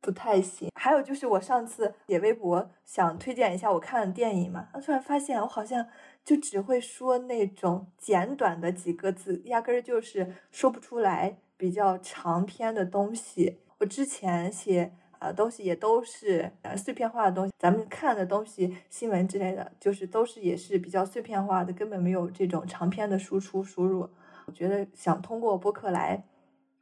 [0.00, 0.70] 不太行。
[0.74, 5.86] 还有就是我上次写微博想推荐一下我看的电影嘛，突然发现我好像
[6.24, 13.58] 就只会说那种简短的几个字，压根儿就是说不出来比较长篇的东西。
[13.78, 24.08] 我之前写啊东西也都是呃碎片化的东西，咱们看的东西新闻之类的，就是都是也是比较碎片化的，根本没有这种长篇的输出输入。
[24.46, 26.24] 我觉得想通过播客来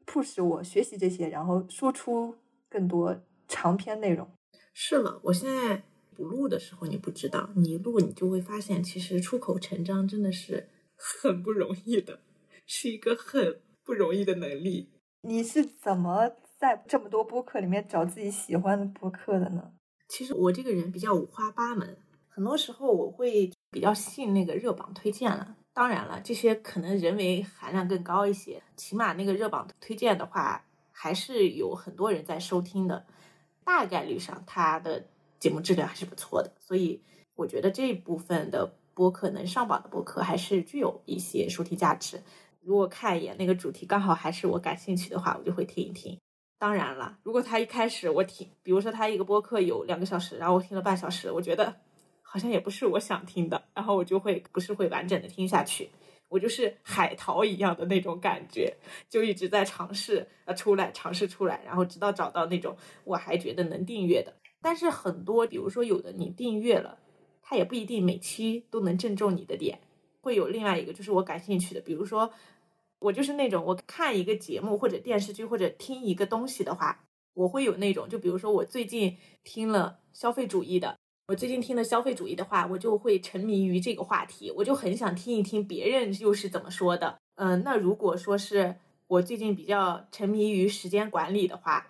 [0.07, 2.37] push 我学习这些，然后输出。
[2.69, 4.29] 更多长篇内容
[4.75, 5.83] 是了，我现在
[6.15, 12.21] 不录的时候你不知道，你录你就会发现，其实出口成章真的是很不容易的，
[12.67, 14.91] 是一个很不容易的能力。
[15.23, 19.73] 你是怎么在这么多播客里面找自己喜欢的播客的呢？
[20.09, 21.97] 其实我这个人比较五花八门，
[22.29, 25.57] 很多时候我会比较信那个热榜推荐了。
[25.73, 30.66] 当然了，这些可能人为含量更高一些，起码那个热榜推荐的话。
[30.99, 33.05] 还是有很多人在收听的，
[33.63, 35.05] 大概率上他的
[35.39, 37.03] 节目质量还是不错的，所以
[37.35, 42.23] 我觉得这部分的播客能上榜的播客还是具有一些收听价值。
[42.63, 46.19] 如果看一眼那个主题刚好还是我感兴趣的话，我就会听一听。
[46.59, 51.77] 当然了，如果他一开始我听，比如说他一个播客有两个小时，然后我听了半小时，我觉得
[52.23, 55.91] 好像也不是我想听的，然后我就会不是会完整的听下去。
[56.29, 58.77] 我就是海淘一样的那种感觉，
[59.09, 64.35] 就一直在尝试啊出来，尝试出来，然后直到找到那种我还觉得能订阅的。
[64.61, 66.99] 但是很多，比如说有的你订阅了，
[67.43, 69.79] 它也不一定每期都能正中你的点。
[70.21, 72.33] 会有另外一个就是我感兴趣的，比如说
[72.99, 77.05] 我就是那种我看一个节目或者电视剧或者听一个东西的话，
[77.35, 80.99] 我会有那种，就比如说我最近听了消费主义的，
[81.29, 87.19] 我最近听了消费主义的话，我就会沉迷于这个话题，我就很想听一听别人又是怎么说的。
[87.35, 88.77] 嗯，那如果说是
[89.09, 91.89] 我最近比较沉迷于时间管理的话，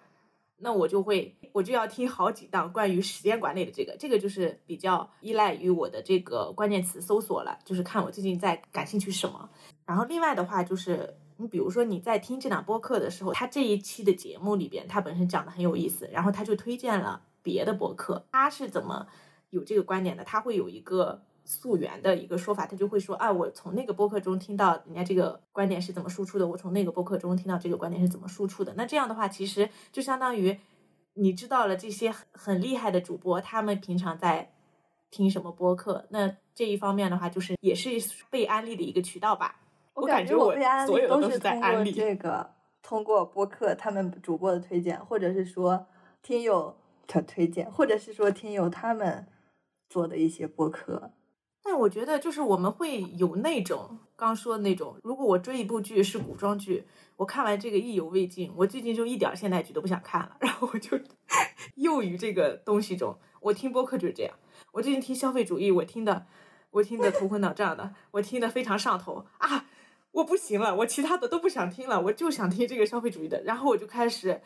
[0.57, 9.51] 那我就会我就要听好几档关于时间管理的这个，这个就是比较依赖于我的这个关键词搜索了，就是看我最近在感兴趣什么。
[9.85, 11.15] 然后另外的话就是。
[11.39, 19.07] 你比如说你在听这档播客的时候，他这一期的节目里边，他本身讲的很有意思，然后他就推荐了别的播客，他是怎么
[19.51, 20.25] 有这个观点的？
[20.25, 28.75] 他会有一个溯源的一个说法，他就会说啊，我从那个播客中听到人家这个观点是怎么输出的，我从那个播客中听到这个观点是怎么输出的。
[28.77, 30.59] 那这样的话，其实就相当于
[31.15, 34.53] 你知道了这些很很厉害的主播他们平常在
[35.11, 37.91] 听什么播客，那这一方面的话，就是也是
[38.29, 39.61] 被安利的一个渠道吧。
[39.95, 42.51] 我感觉我被安利都是通过这个，
[42.83, 45.87] 通过播客他们主播的推荐，或者是说
[46.23, 46.77] 听友
[47.07, 49.27] 的推荐，或者是说听友他们
[49.89, 51.13] 做的一些播客。
[51.63, 56.85] 但我觉得就是我们会有那种刚说的那种，如果我追一部剧是古装剧，
[57.17, 60.97] 我看完这个意犹未尽，我最近就一点现代剧都不想看了， 然后我就
[61.77, 63.19] 囿于这个东西中。
[63.41, 64.33] 我听播客就是这样，
[64.73, 66.27] 我最近听消费主义，我听的
[66.71, 69.67] 我听的头昏脑胀的，我听的非常上头啊。
[70.13, 73.43] 我不行了，我其他的都不想听了，我就想听这个消费主义的。
[73.43, 74.41] 然后我就开始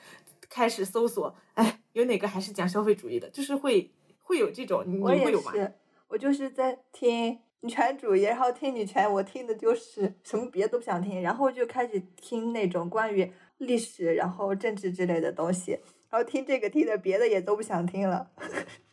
[0.48, 3.30] 开始搜索，哎，有哪个还是讲消费主义的？
[3.30, 3.92] 就是会
[4.30, 5.50] 会有这种，你会有吗？
[5.50, 5.74] 我也是，
[6.06, 15.72] 我就是在听女权主义，然后听女权，我听的就是什么别的都不想听，然后就开始听那种关于历史、然后政治之类的东西，
[16.08, 18.30] 然后听这个听的别的也都不想听了。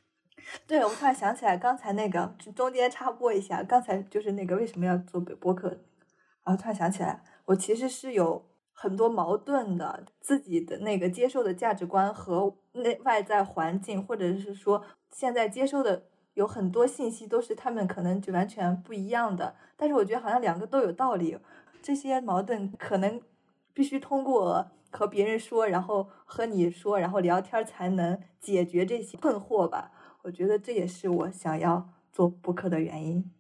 [0.66, 5.68] 对，我突然想起来，刚才那个中间插播一下，刚才就是那个为什么要做播客？
[6.44, 8.44] 然后突然想起来，我其实是有
[8.80, 16.04] 很多矛盾的，自己的那个接受的价值观和内外在环境，或者是说现在接受的
[16.36, 19.56] 有很多信息都是他们可能就完全不一样的。
[19.76, 21.40] 但是我觉得好像两个都有道理，
[21.82, 23.20] 这些矛盾可能
[23.74, 29.92] 必须通过和别人说，然后和你说，然后聊天才能解决这些困惑吧。
[30.22, 33.32] 我觉得这也是我想要做播客的原因。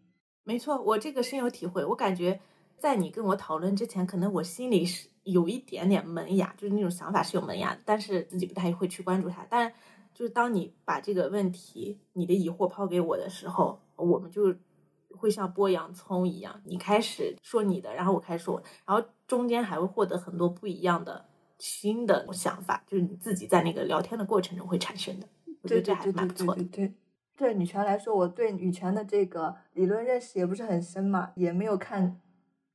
[0.43, 2.39] 没错，我这个深有体会，我感觉。
[2.78, 9.45] 在你跟我讨论之前，可能我心里是有一点点萌芽，就是那种想法是有萌芽的，但是自己不太会去关注它。
[9.49, 9.71] 但
[10.13, 14.55] 就是当你把这个问题、你的疑惑抛给我的时候，我们就
[15.09, 21.25] 会像剥洋葱一样，你开始说你的，然后我开始说，然后中间还会获得很多不一样的
[21.57, 25.28] 新的想法，就是你自己在那个聊天的过程中会产生的。
[25.63, 26.63] 我觉得这还蛮不错的。
[26.65, 26.93] 对，
[27.36, 32.19] 对女权来说，我对女权的这个理论认识也不是很深嘛，也没有看。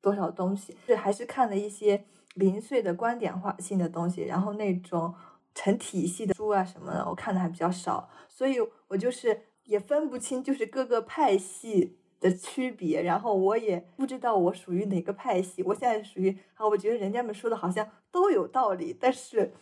[0.02, 5.14] 多少东西是还是看了一些零碎的观点化性的东西，然后那种
[5.54, 8.56] 成体系的书啊什么的，我看的还比较少，所以
[8.88, 15.62] 我就是也分不清就是各个派系的区别，然后我也不知道我属于哪个派系。
[15.62, 19.52] 我现在属于啊，我觉得人家们说的好像都有道理，但是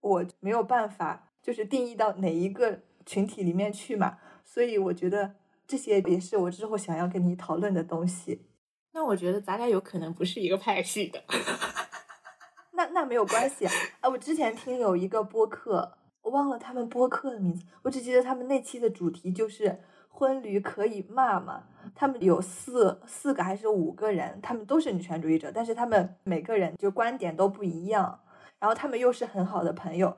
[0.00, 5.34] 我没有办法就是定义到哪一个群体里面去嘛，所以我觉得
[5.66, 8.42] 这些也是我之后想要跟你讨论的东西。
[8.92, 11.22] 那我觉得咱俩有可能不是一个派系的，
[12.72, 13.66] 那那没有关系
[14.00, 14.08] 啊！
[14.08, 21.64] 我之前听有一个播客，我忘了他们播客的名字，我只记得他们那期的主题就是婚驴可以骂吗？
[21.94, 28.20] 他们有四四个还是五个人，他们都是女权主义者，但是他们每个人就观点都不一样，
[28.58, 30.16] 然后他们又是很好的朋友，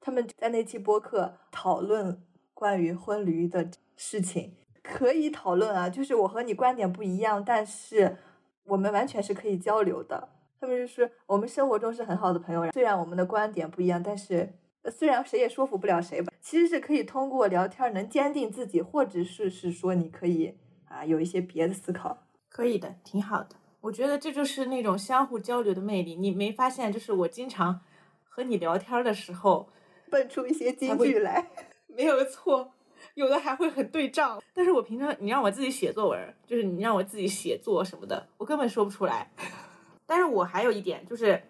[0.00, 4.54] 他们在那期播客讨论关于婚驴的事情。
[4.88, 8.16] 可以讨论啊，就是我和你观点不一样，但是
[8.64, 10.30] 我们完全是可以交流的。
[10.58, 14.54] 特别就是我们生活中是很好的朋友，虽然我们的观点不一样，但是
[14.90, 20.54] 虽然谁也说服不了谁吧，其实是可以通过聊天能坚定自己，或者是是说你可以
[20.88, 23.50] 啊有一些别的思考，可以的，挺好的。
[23.82, 26.16] 我觉得这就是那种相互交流的魅力。
[26.16, 27.80] 你没发现，就是我经常
[28.24, 29.68] 和你聊天的时候
[30.10, 31.50] 蹦出一些金句来，
[31.86, 32.72] 没有错。
[33.14, 39.30] 有的还会很对仗，但是我平常你让我自己写作文，就是你让我自己写作什么的，我根本说不出来。
[40.06, 41.42] 但是我还有一点就是，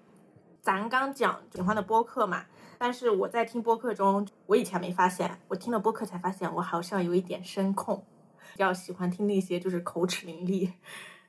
[0.60, 2.46] 咱刚讲喜欢的播客嘛，
[2.78, 8.04] 但是我在听播客中，我以前没发现，我听了播客才发现，我好像有一点声控，
[8.54, 10.72] 比较喜欢听那些就是口齿伶俐，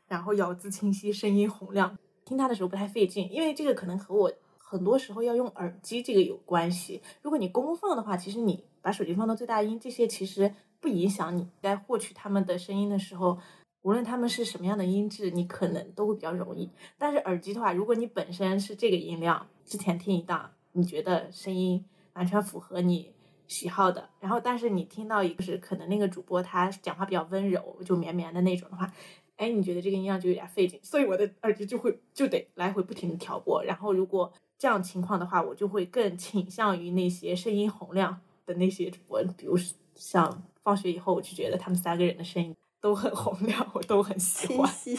[0.08, 4.32] 然后咬字清晰，声音洪亮，听他的时候不太费劲，因为这个可能和我
[4.70, 7.02] 很多时候要用耳机这个有关系。
[7.22, 8.64] 如果你公放的话，其实你。
[8.82, 10.50] 把手机放到最大音，这些其实
[10.80, 13.38] 不影响你在获取他们的声音的时候，
[13.82, 16.70] 无论他们是什么样的音质，你可能都会比较容易。
[16.98, 23.12] 但是耳机的话，如果你本身是这个音量，之前听一档，你觉得声音完全符合你
[23.50, 24.08] 喜好的。
[24.22, 28.90] 然后，但是你听到一个是可能那个主播他讲话比较温柔，就绵绵的那种的话，
[29.36, 33.62] 哎，你觉得这个音量就有点费劲，所以我的耳机就会就得来回不停的调拨。
[33.62, 39.57] 然后，如果这样情况的话，我就会更倾向于那些声音洪亮的那些主播，比如
[39.95, 44.70] 像放学以后，我就觉得他们三个人的声音都很洪亮，我都很喜清欢。
[44.72, 44.97] 晰。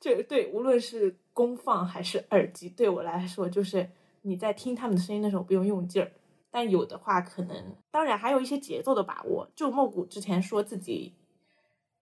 [0.00, 3.88] 这对，无论是公放还是耳机，对我来说，就是
[4.22, 6.10] 你在听他们的声音的时候不用用劲儿。
[6.50, 9.48] 但有的话，可能当然还有一些节奏的把握。
[9.54, 11.14] 就茂谷之前说自己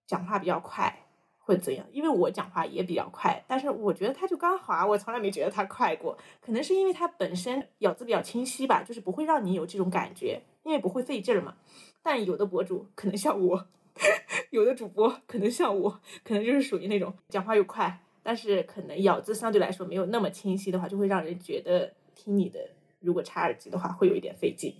[0.07, 1.04] 讲话比较快，
[1.45, 1.85] 会怎样？
[1.91, 6.17] 因为我讲话也比较快，但是我觉得他就刚好啊，我从来没觉得他快过。
[6.41, 11.55] 可能是因为他本身咬字比较清晰吧，就是不会让你有这种感觉，因为不会费劲儿嘛。
[12.03, 13.67] 但有的博主可能像我。
[14.51, 22.59] 有的主播可能像我，可能就是属于那种讲话又快，但是可能咬字相对来说没有那么清晰的话，就会让人觉得听你的
[22.99, 24.75] 如果插耳机的话会有一点费劲。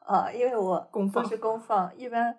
[0.00, 2.38] 呃，因为我公放是公放，一般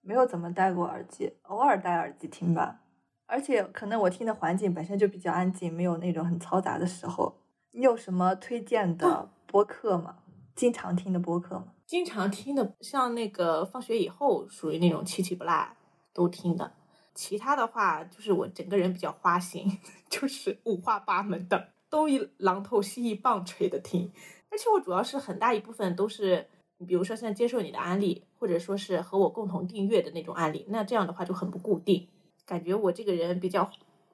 [0.00, 2.80] 没有怎么戴过耳机，偶尔戴耳机听吧。
[3.26, 7.40] 而且可能我听的环境本身就比较安静，没有那种很嘈杂的时候。
[7.72, 10.16] 你有什么推荐的播客吗？
[10.54, 11.72] 经常听的播客吗？
[11.86, 15.68] 经常听的，像那个放学以后，属于那种七七不落
[16.12, 16.72] 都听的。
[17.14, 24.12] 其他的话，就是我整个人比较花心， 就是五花八门的，东一榔头西一棒槌的听。
[24.50, 26.46] 而且我主要是很大一部分都是，
[26.86, 32.08] 比如说像接受你的安利，或者说是和我共同订阅的那种案例，那这样的话就很不固定。
[32.46, 33.70] 感觉我这个人比较，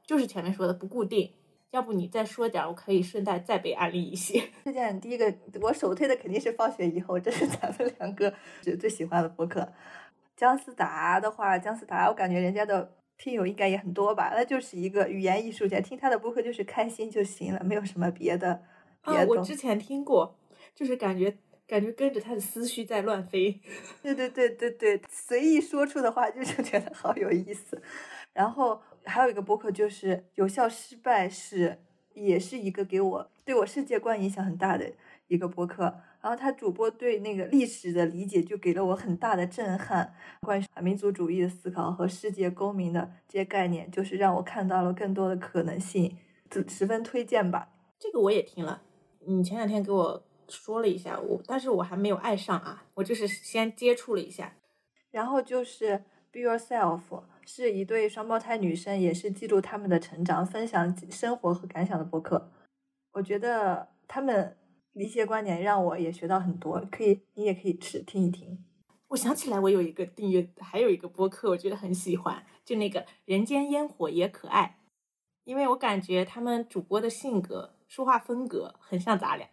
[0.06, 1.32] 就是前面说的不固定。
[1.70, 4.42] 要不你再说点，我可以顺带再被安利一些。
[4.64, 9.72] 推荐第一个，我首推的肯定是放学以后，这是咱们两个最最喜欢的播客。
[10.36, 14.32] 姜思达的话，姜思达，我感觉人家的听友应该也很多吧？
[14.34, 18.62] 那就是一个语言艺术家，听他的播客就是开心就行了，没有什么别的。
[19.04, 20.36] 别啊，我之前听过，
[20.74, 21.36] 就是感觉
[21.68, 23.60] 感觉跟着他的思绪在乱飞。
[24.02, 27.80] 对对对对对，随意说出的话就是觉得好有意思。
[28.32, 31.70] 然后还有一个播客就是《有效失败是》，
[32.14, 34.92] 也是一个给我对我世界观影响很大的
[35.26, 35.94] 一个播客。
[36.22, 46.16] 然后他主播对那个历史的理解就给了我很大的震撼，关于民族主义的思考和世界公民的这些概念，就是让我看到了更多的可能性，
[46.50, 47.70] 就十分推荐吧。
[47.98, 48.82] 这个我也听了，
[49.26, 54.54] 你前两天给我说了一下，我但是我还没有爱上啊，我就是先接触了一下。
[55.10, 56.04] 然后就是。
[56.32, 57.00] Be yourself
[57.52, 62.52] 是一对双胞胎女生，也是记录他们的成长、分享生活和感想的博客。
[63.10, 64.56] 我觉得他们
[64.92, 68.64] 一些观点让我也学到很多，可以你也可以去听一听。
[69.08, 74.78] 我想起来，我有一个订阅，还有一个播客，我觉得很喜欢，就那个人间烟火也可爱，
[75.42, 79.48] 因为我感觉他们主播的性格、说话风格很像咱俩。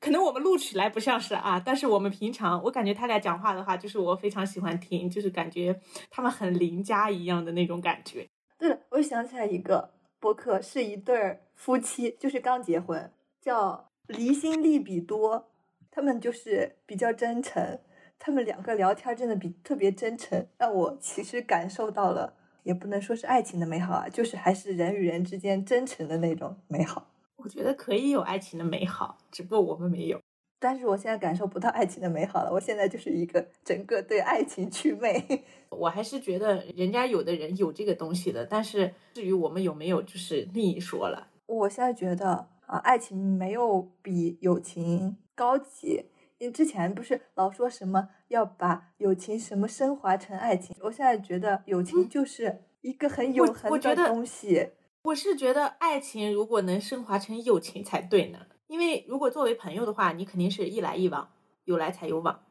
[0.00, 5.78] 可能我们录起来不像是啊，但是我们平常我感觉他俩讲话的话，就是我非常喜欢听，就是感觉
[6.10, 8.26] 他们很邻家一样的那种感觉。
[8.58, 15.50] 对了，我想起来一个播客，是一对夫妻，就是刚结婚，叫离心利比多，
[15.90, 17.78] 他们就是比较真诚，
[18.18, 27.09] 他们两个聊天真的比特别真诚，让我其实感受到了，也不能说是爱情的美好啊，就是还是人与人之间真诚的那种美好。
[27.42, 30.20] 我觉得可以有爱情的美好，只不过我们没有。
[30.58, 35.44] 但是我现在感受不到爱情的美好了，我现在就是一个整个对爱情祛魅。
[35.70, 41.28] 我还是觉得人家有的人有这个东西的，但是至于我们有没有，就是另一说了。
[41.46, 46.04] 我现在觉得啊，爱情没有比友情高级。
[46.36, 54.70] 因为之前不是老说什么要把友情什么升华成爱情，我现在觉得友情就是一个很永恒的东西。
[55.02, 61.32] 我是觉得爱情如果能升华成友情才对呢，因为如果作为朋友的话，你肯定是一来一往，
[61.64, 62.44] 有来才有往，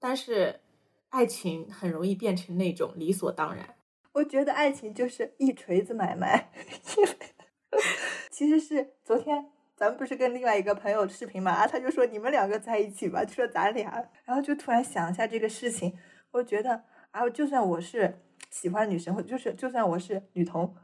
[0.00, 0.60] 但是
[1.10, 3.76] 爱情很容易变成那种理所当然。
[4.14, 6.50] 我觉得爱情就是一锤子买卖，
[8.30, 15.96] 其实是昨天咱们不是跟另外一个朋友视频嘛，啊，他就说你们两个在一起吧，就说咱俩，然后就突然想一下这个事情，
[16.32, 16.82] 我觉得
[17.12, 18.18] 啊，就算我是
[18.50, 20.74] 喜欢女生，或就是就算我是女同，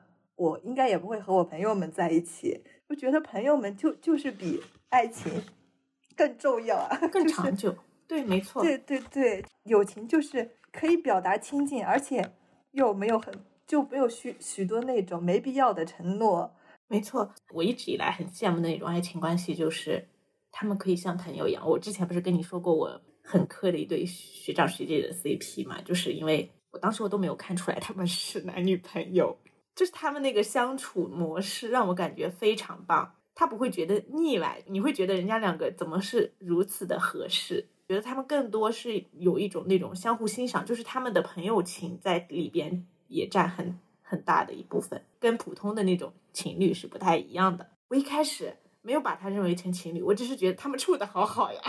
[0.42, 2.60] 我应该也不会和我朋友们在一起。
[2.88, 5.30] 我觉得朋友们就就是比爱情
[6.16, 7.72] 更重要啊， 更就是长久。
[8.08, 8.60] 对，没错。
[8.60, 12.32] 对对对，友情就是可以表达亲近，而且
[12.72, 13.32] 又没有很
[13.66, 16.52] 就没有许许多那种没必要的承诺。
[16.88, 20.08] 没错，我一直以来很羡慕的那种爱情关系，就是
[20.50, 21.66] 他们可以像朋友一样。
[21.66, 29.34] 我之前不是跟你说过，我很磕的一对学长学姐的 CP 嘛，就是因为我当时我都没有看出来他们是男女朋友，
[29.74, 33.14] 就是他们那个相处模式让我感觉非常棒。
[33.34, 37.66] 他不会觉得腻歪，你会觉得人家两个怎么是如此的合适？
[37.88, 47.70] 觉得他们更多是有一种那种相互欣赏，就是他们的朋友情在里边也占很很大的一部分，跟普通的那种情侣是不太一样的。
[47.88, 51.60] 我一开始没有把他认为成情侣，我只是觉得他们处的好好呀。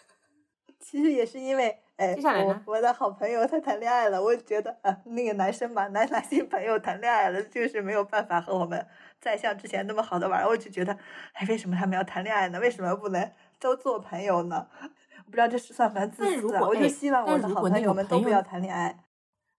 [0.80, 8.86] 其实也是因为，哎，接下来呢我我的好朋友他谈恋爱了，我觉得啊，那个男生吧，男男性朋友谈恋爱了，就是没有办法和我们
[9.20, 10.46] 再像之前那么好的玩儿。
[10.46, 10.92] 我就觉得，
[11.32, 12.60] 哎，为什么他们要谈恋爱呢？
[12.60, 14.68] 为什么不能都做朋友呢？
[15.24, 16.60] 我不知道这是算不算自私啊？
[16.60, 19.04] 我就希望我的好朋友们都不要谈恋爱。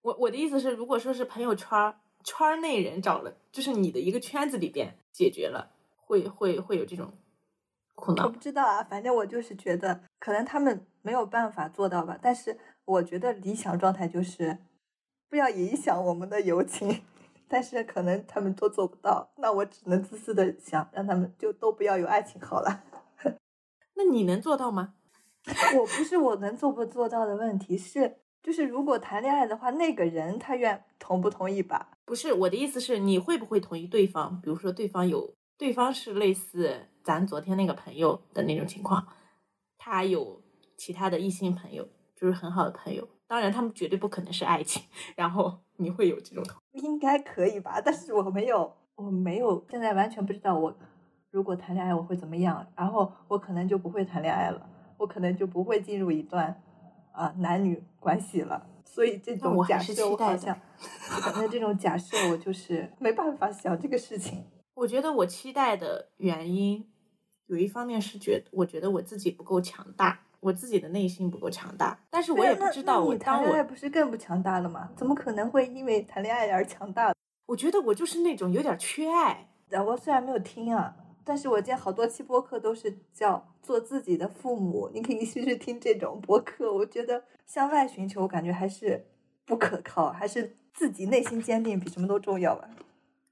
[0.03, 7.11] 我我的意思是，如果说是朋友圈儿圈儿内人找了，就是你的一个圈子里边解决了，会会会有这种
[7.97, 8.39] 苦我不。
[8.39, 12.17] 知道啊，反正我就是觉得，可能他们没有办法做到吧。
[12.21, 14.57] 但是我觉得理想状态就是
[15.29, 17.01] 不要影响我们的友情，
[17.49, 22.83] 但是可能他们都做不到，那我只能自私的想，让他们就都不要有爱情好了。
[23.95, 24.93] 那你能做到吗？
[25.77, 31.97] 我不是我能做不做到的问题，是就是如果谈恋爱的话，那个人他愿同不同意吧？
[32.05, 34.39] 不是我的意思是，你会不会同意对方？
[34.41, 39.07] 比如说对方有对方是类似咱昨天那个朋友的那种情况，
[39.77, 40.41] 他有
[40.77, 43.07] 其他的异性朋友，就是很好的朋友。
[43.27, 44.83] 当然，他们绝对不可能是爱情。
[45.15, 46.43] 然后你会有这种
[46.73, 47.81] 应该可以吧？
[47.83, 50.73] 但是我没有，我没有，现在完全不知道我
[51.31, 56.61] 如果谈恋爱我会怎么样，然后我可能就不会谈恋爱了，我可能就不会进入一段
[57.11, 58.67] 啊、男女关系了。
[58.85, 60.57] 所以这种假设我好像，
[61.21, 64.45] 反正这种假设我就是没办法想这个事情。
[64.77, 66.87] 我觉得我期待的原因，
[67.47, 71.99] 有一方面是觉得我觉得我自己不够强大，我自己的内心不够强大。
[72.11, 74.91] 但是我也不知道，我当你谈恋爱我不是更不强大了吗？
[74.95, 77.11] 怎么可能会因为谈恋爱而强大？
[77.47, 79.49] 我觉得我就是那种有点缺爱。
[79.71, 86.71] 啊，我虽然没有听啊，但是我见好多期播客都是叫做自己的父母，你可以试试听这种播客。
[86.71, 89.07] 我觉得向外寻求，感觉还是
[89.43, 92.69] 不可靠，还是自己内心坚定比什么都重要吧。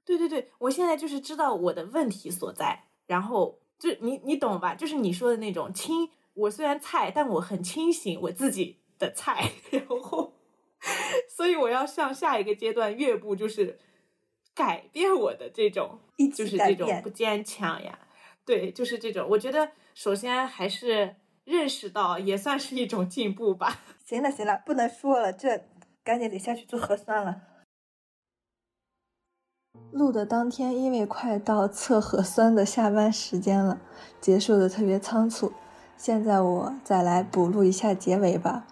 [0.06, 4.74] 对对对，我现在就是知道我的问题所在，然后就你你懂吧？
[4.74, 10.32] 就是你说的那种清，我虽然菜，但我很清醒我自己的菜， 然后，
[11.28, 13.78] 所以我要向下一个阶段越步，就是
[14.54, 15.98] 改变我的这种，
[16.34, 17.98] 就是这种不坚强呀，
[18.44, 19.26] 对，就是这种。
[19.30, 23.82] 我觉得首先还是认识到，也算是一种进步吧。
[24.06, 25.64] 行了行了，不能说了，这
[26.04, 27.42] 赶紧得下去做核酸了。
[29.92, 33.78] 录的当天，因为快到测核酸的下班时间了，
[34.20, 35.52] 结束的特别仓促。
[35.96, 38.66] 现在我再来补录一下结尾吧。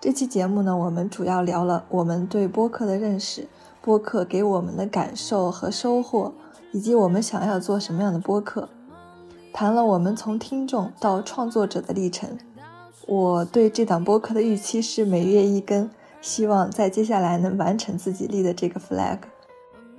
[0.00, 3.46] 这期节目呢，我们主要聊了我们对播客的认识，
[3.82, 6.32] 播客给我们的感受和收获，
[6.72, 8.68] 以及我们想要做什么样的播客，
[9.52, 12.38] 谈了我们从听众到创作者的历程。
[13.06, 15.90] 我对这档播客的预期是每月一更，
[16.22, 19.18] 希望在接下来能完成自己立的这个 flag。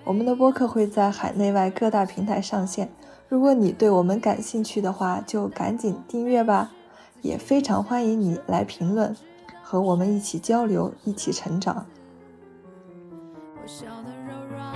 [0.06, 2.91] 我们的播客会在海内外各大平台上线，
[3.28, 6.72] 如果你对我们感兴趣的话，就赶紧订阅吧。
[7.24, 9.18] 也非常欢迎你来评论，
[9.64, 11.88] 和我们一起交流，一起成长。
[13.60, 14.76] 我笑得柔软，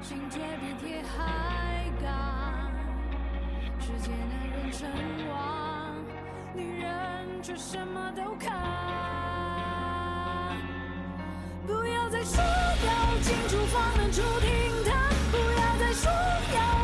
[0.00, 2.70] 心却比铁还刚。
[3.78, 4.88] 世界男人称
[5.28, 5.94] 王，
[6.54, 6.88] 女人
[7.42, 8.56] 却什么都扛。
[11.66, 12.42] 不要再说
[13.18, 14.94] 要进厨房能出厅堂，
[15.32, 16.08] 不要再说
[16.54, 16.77] 要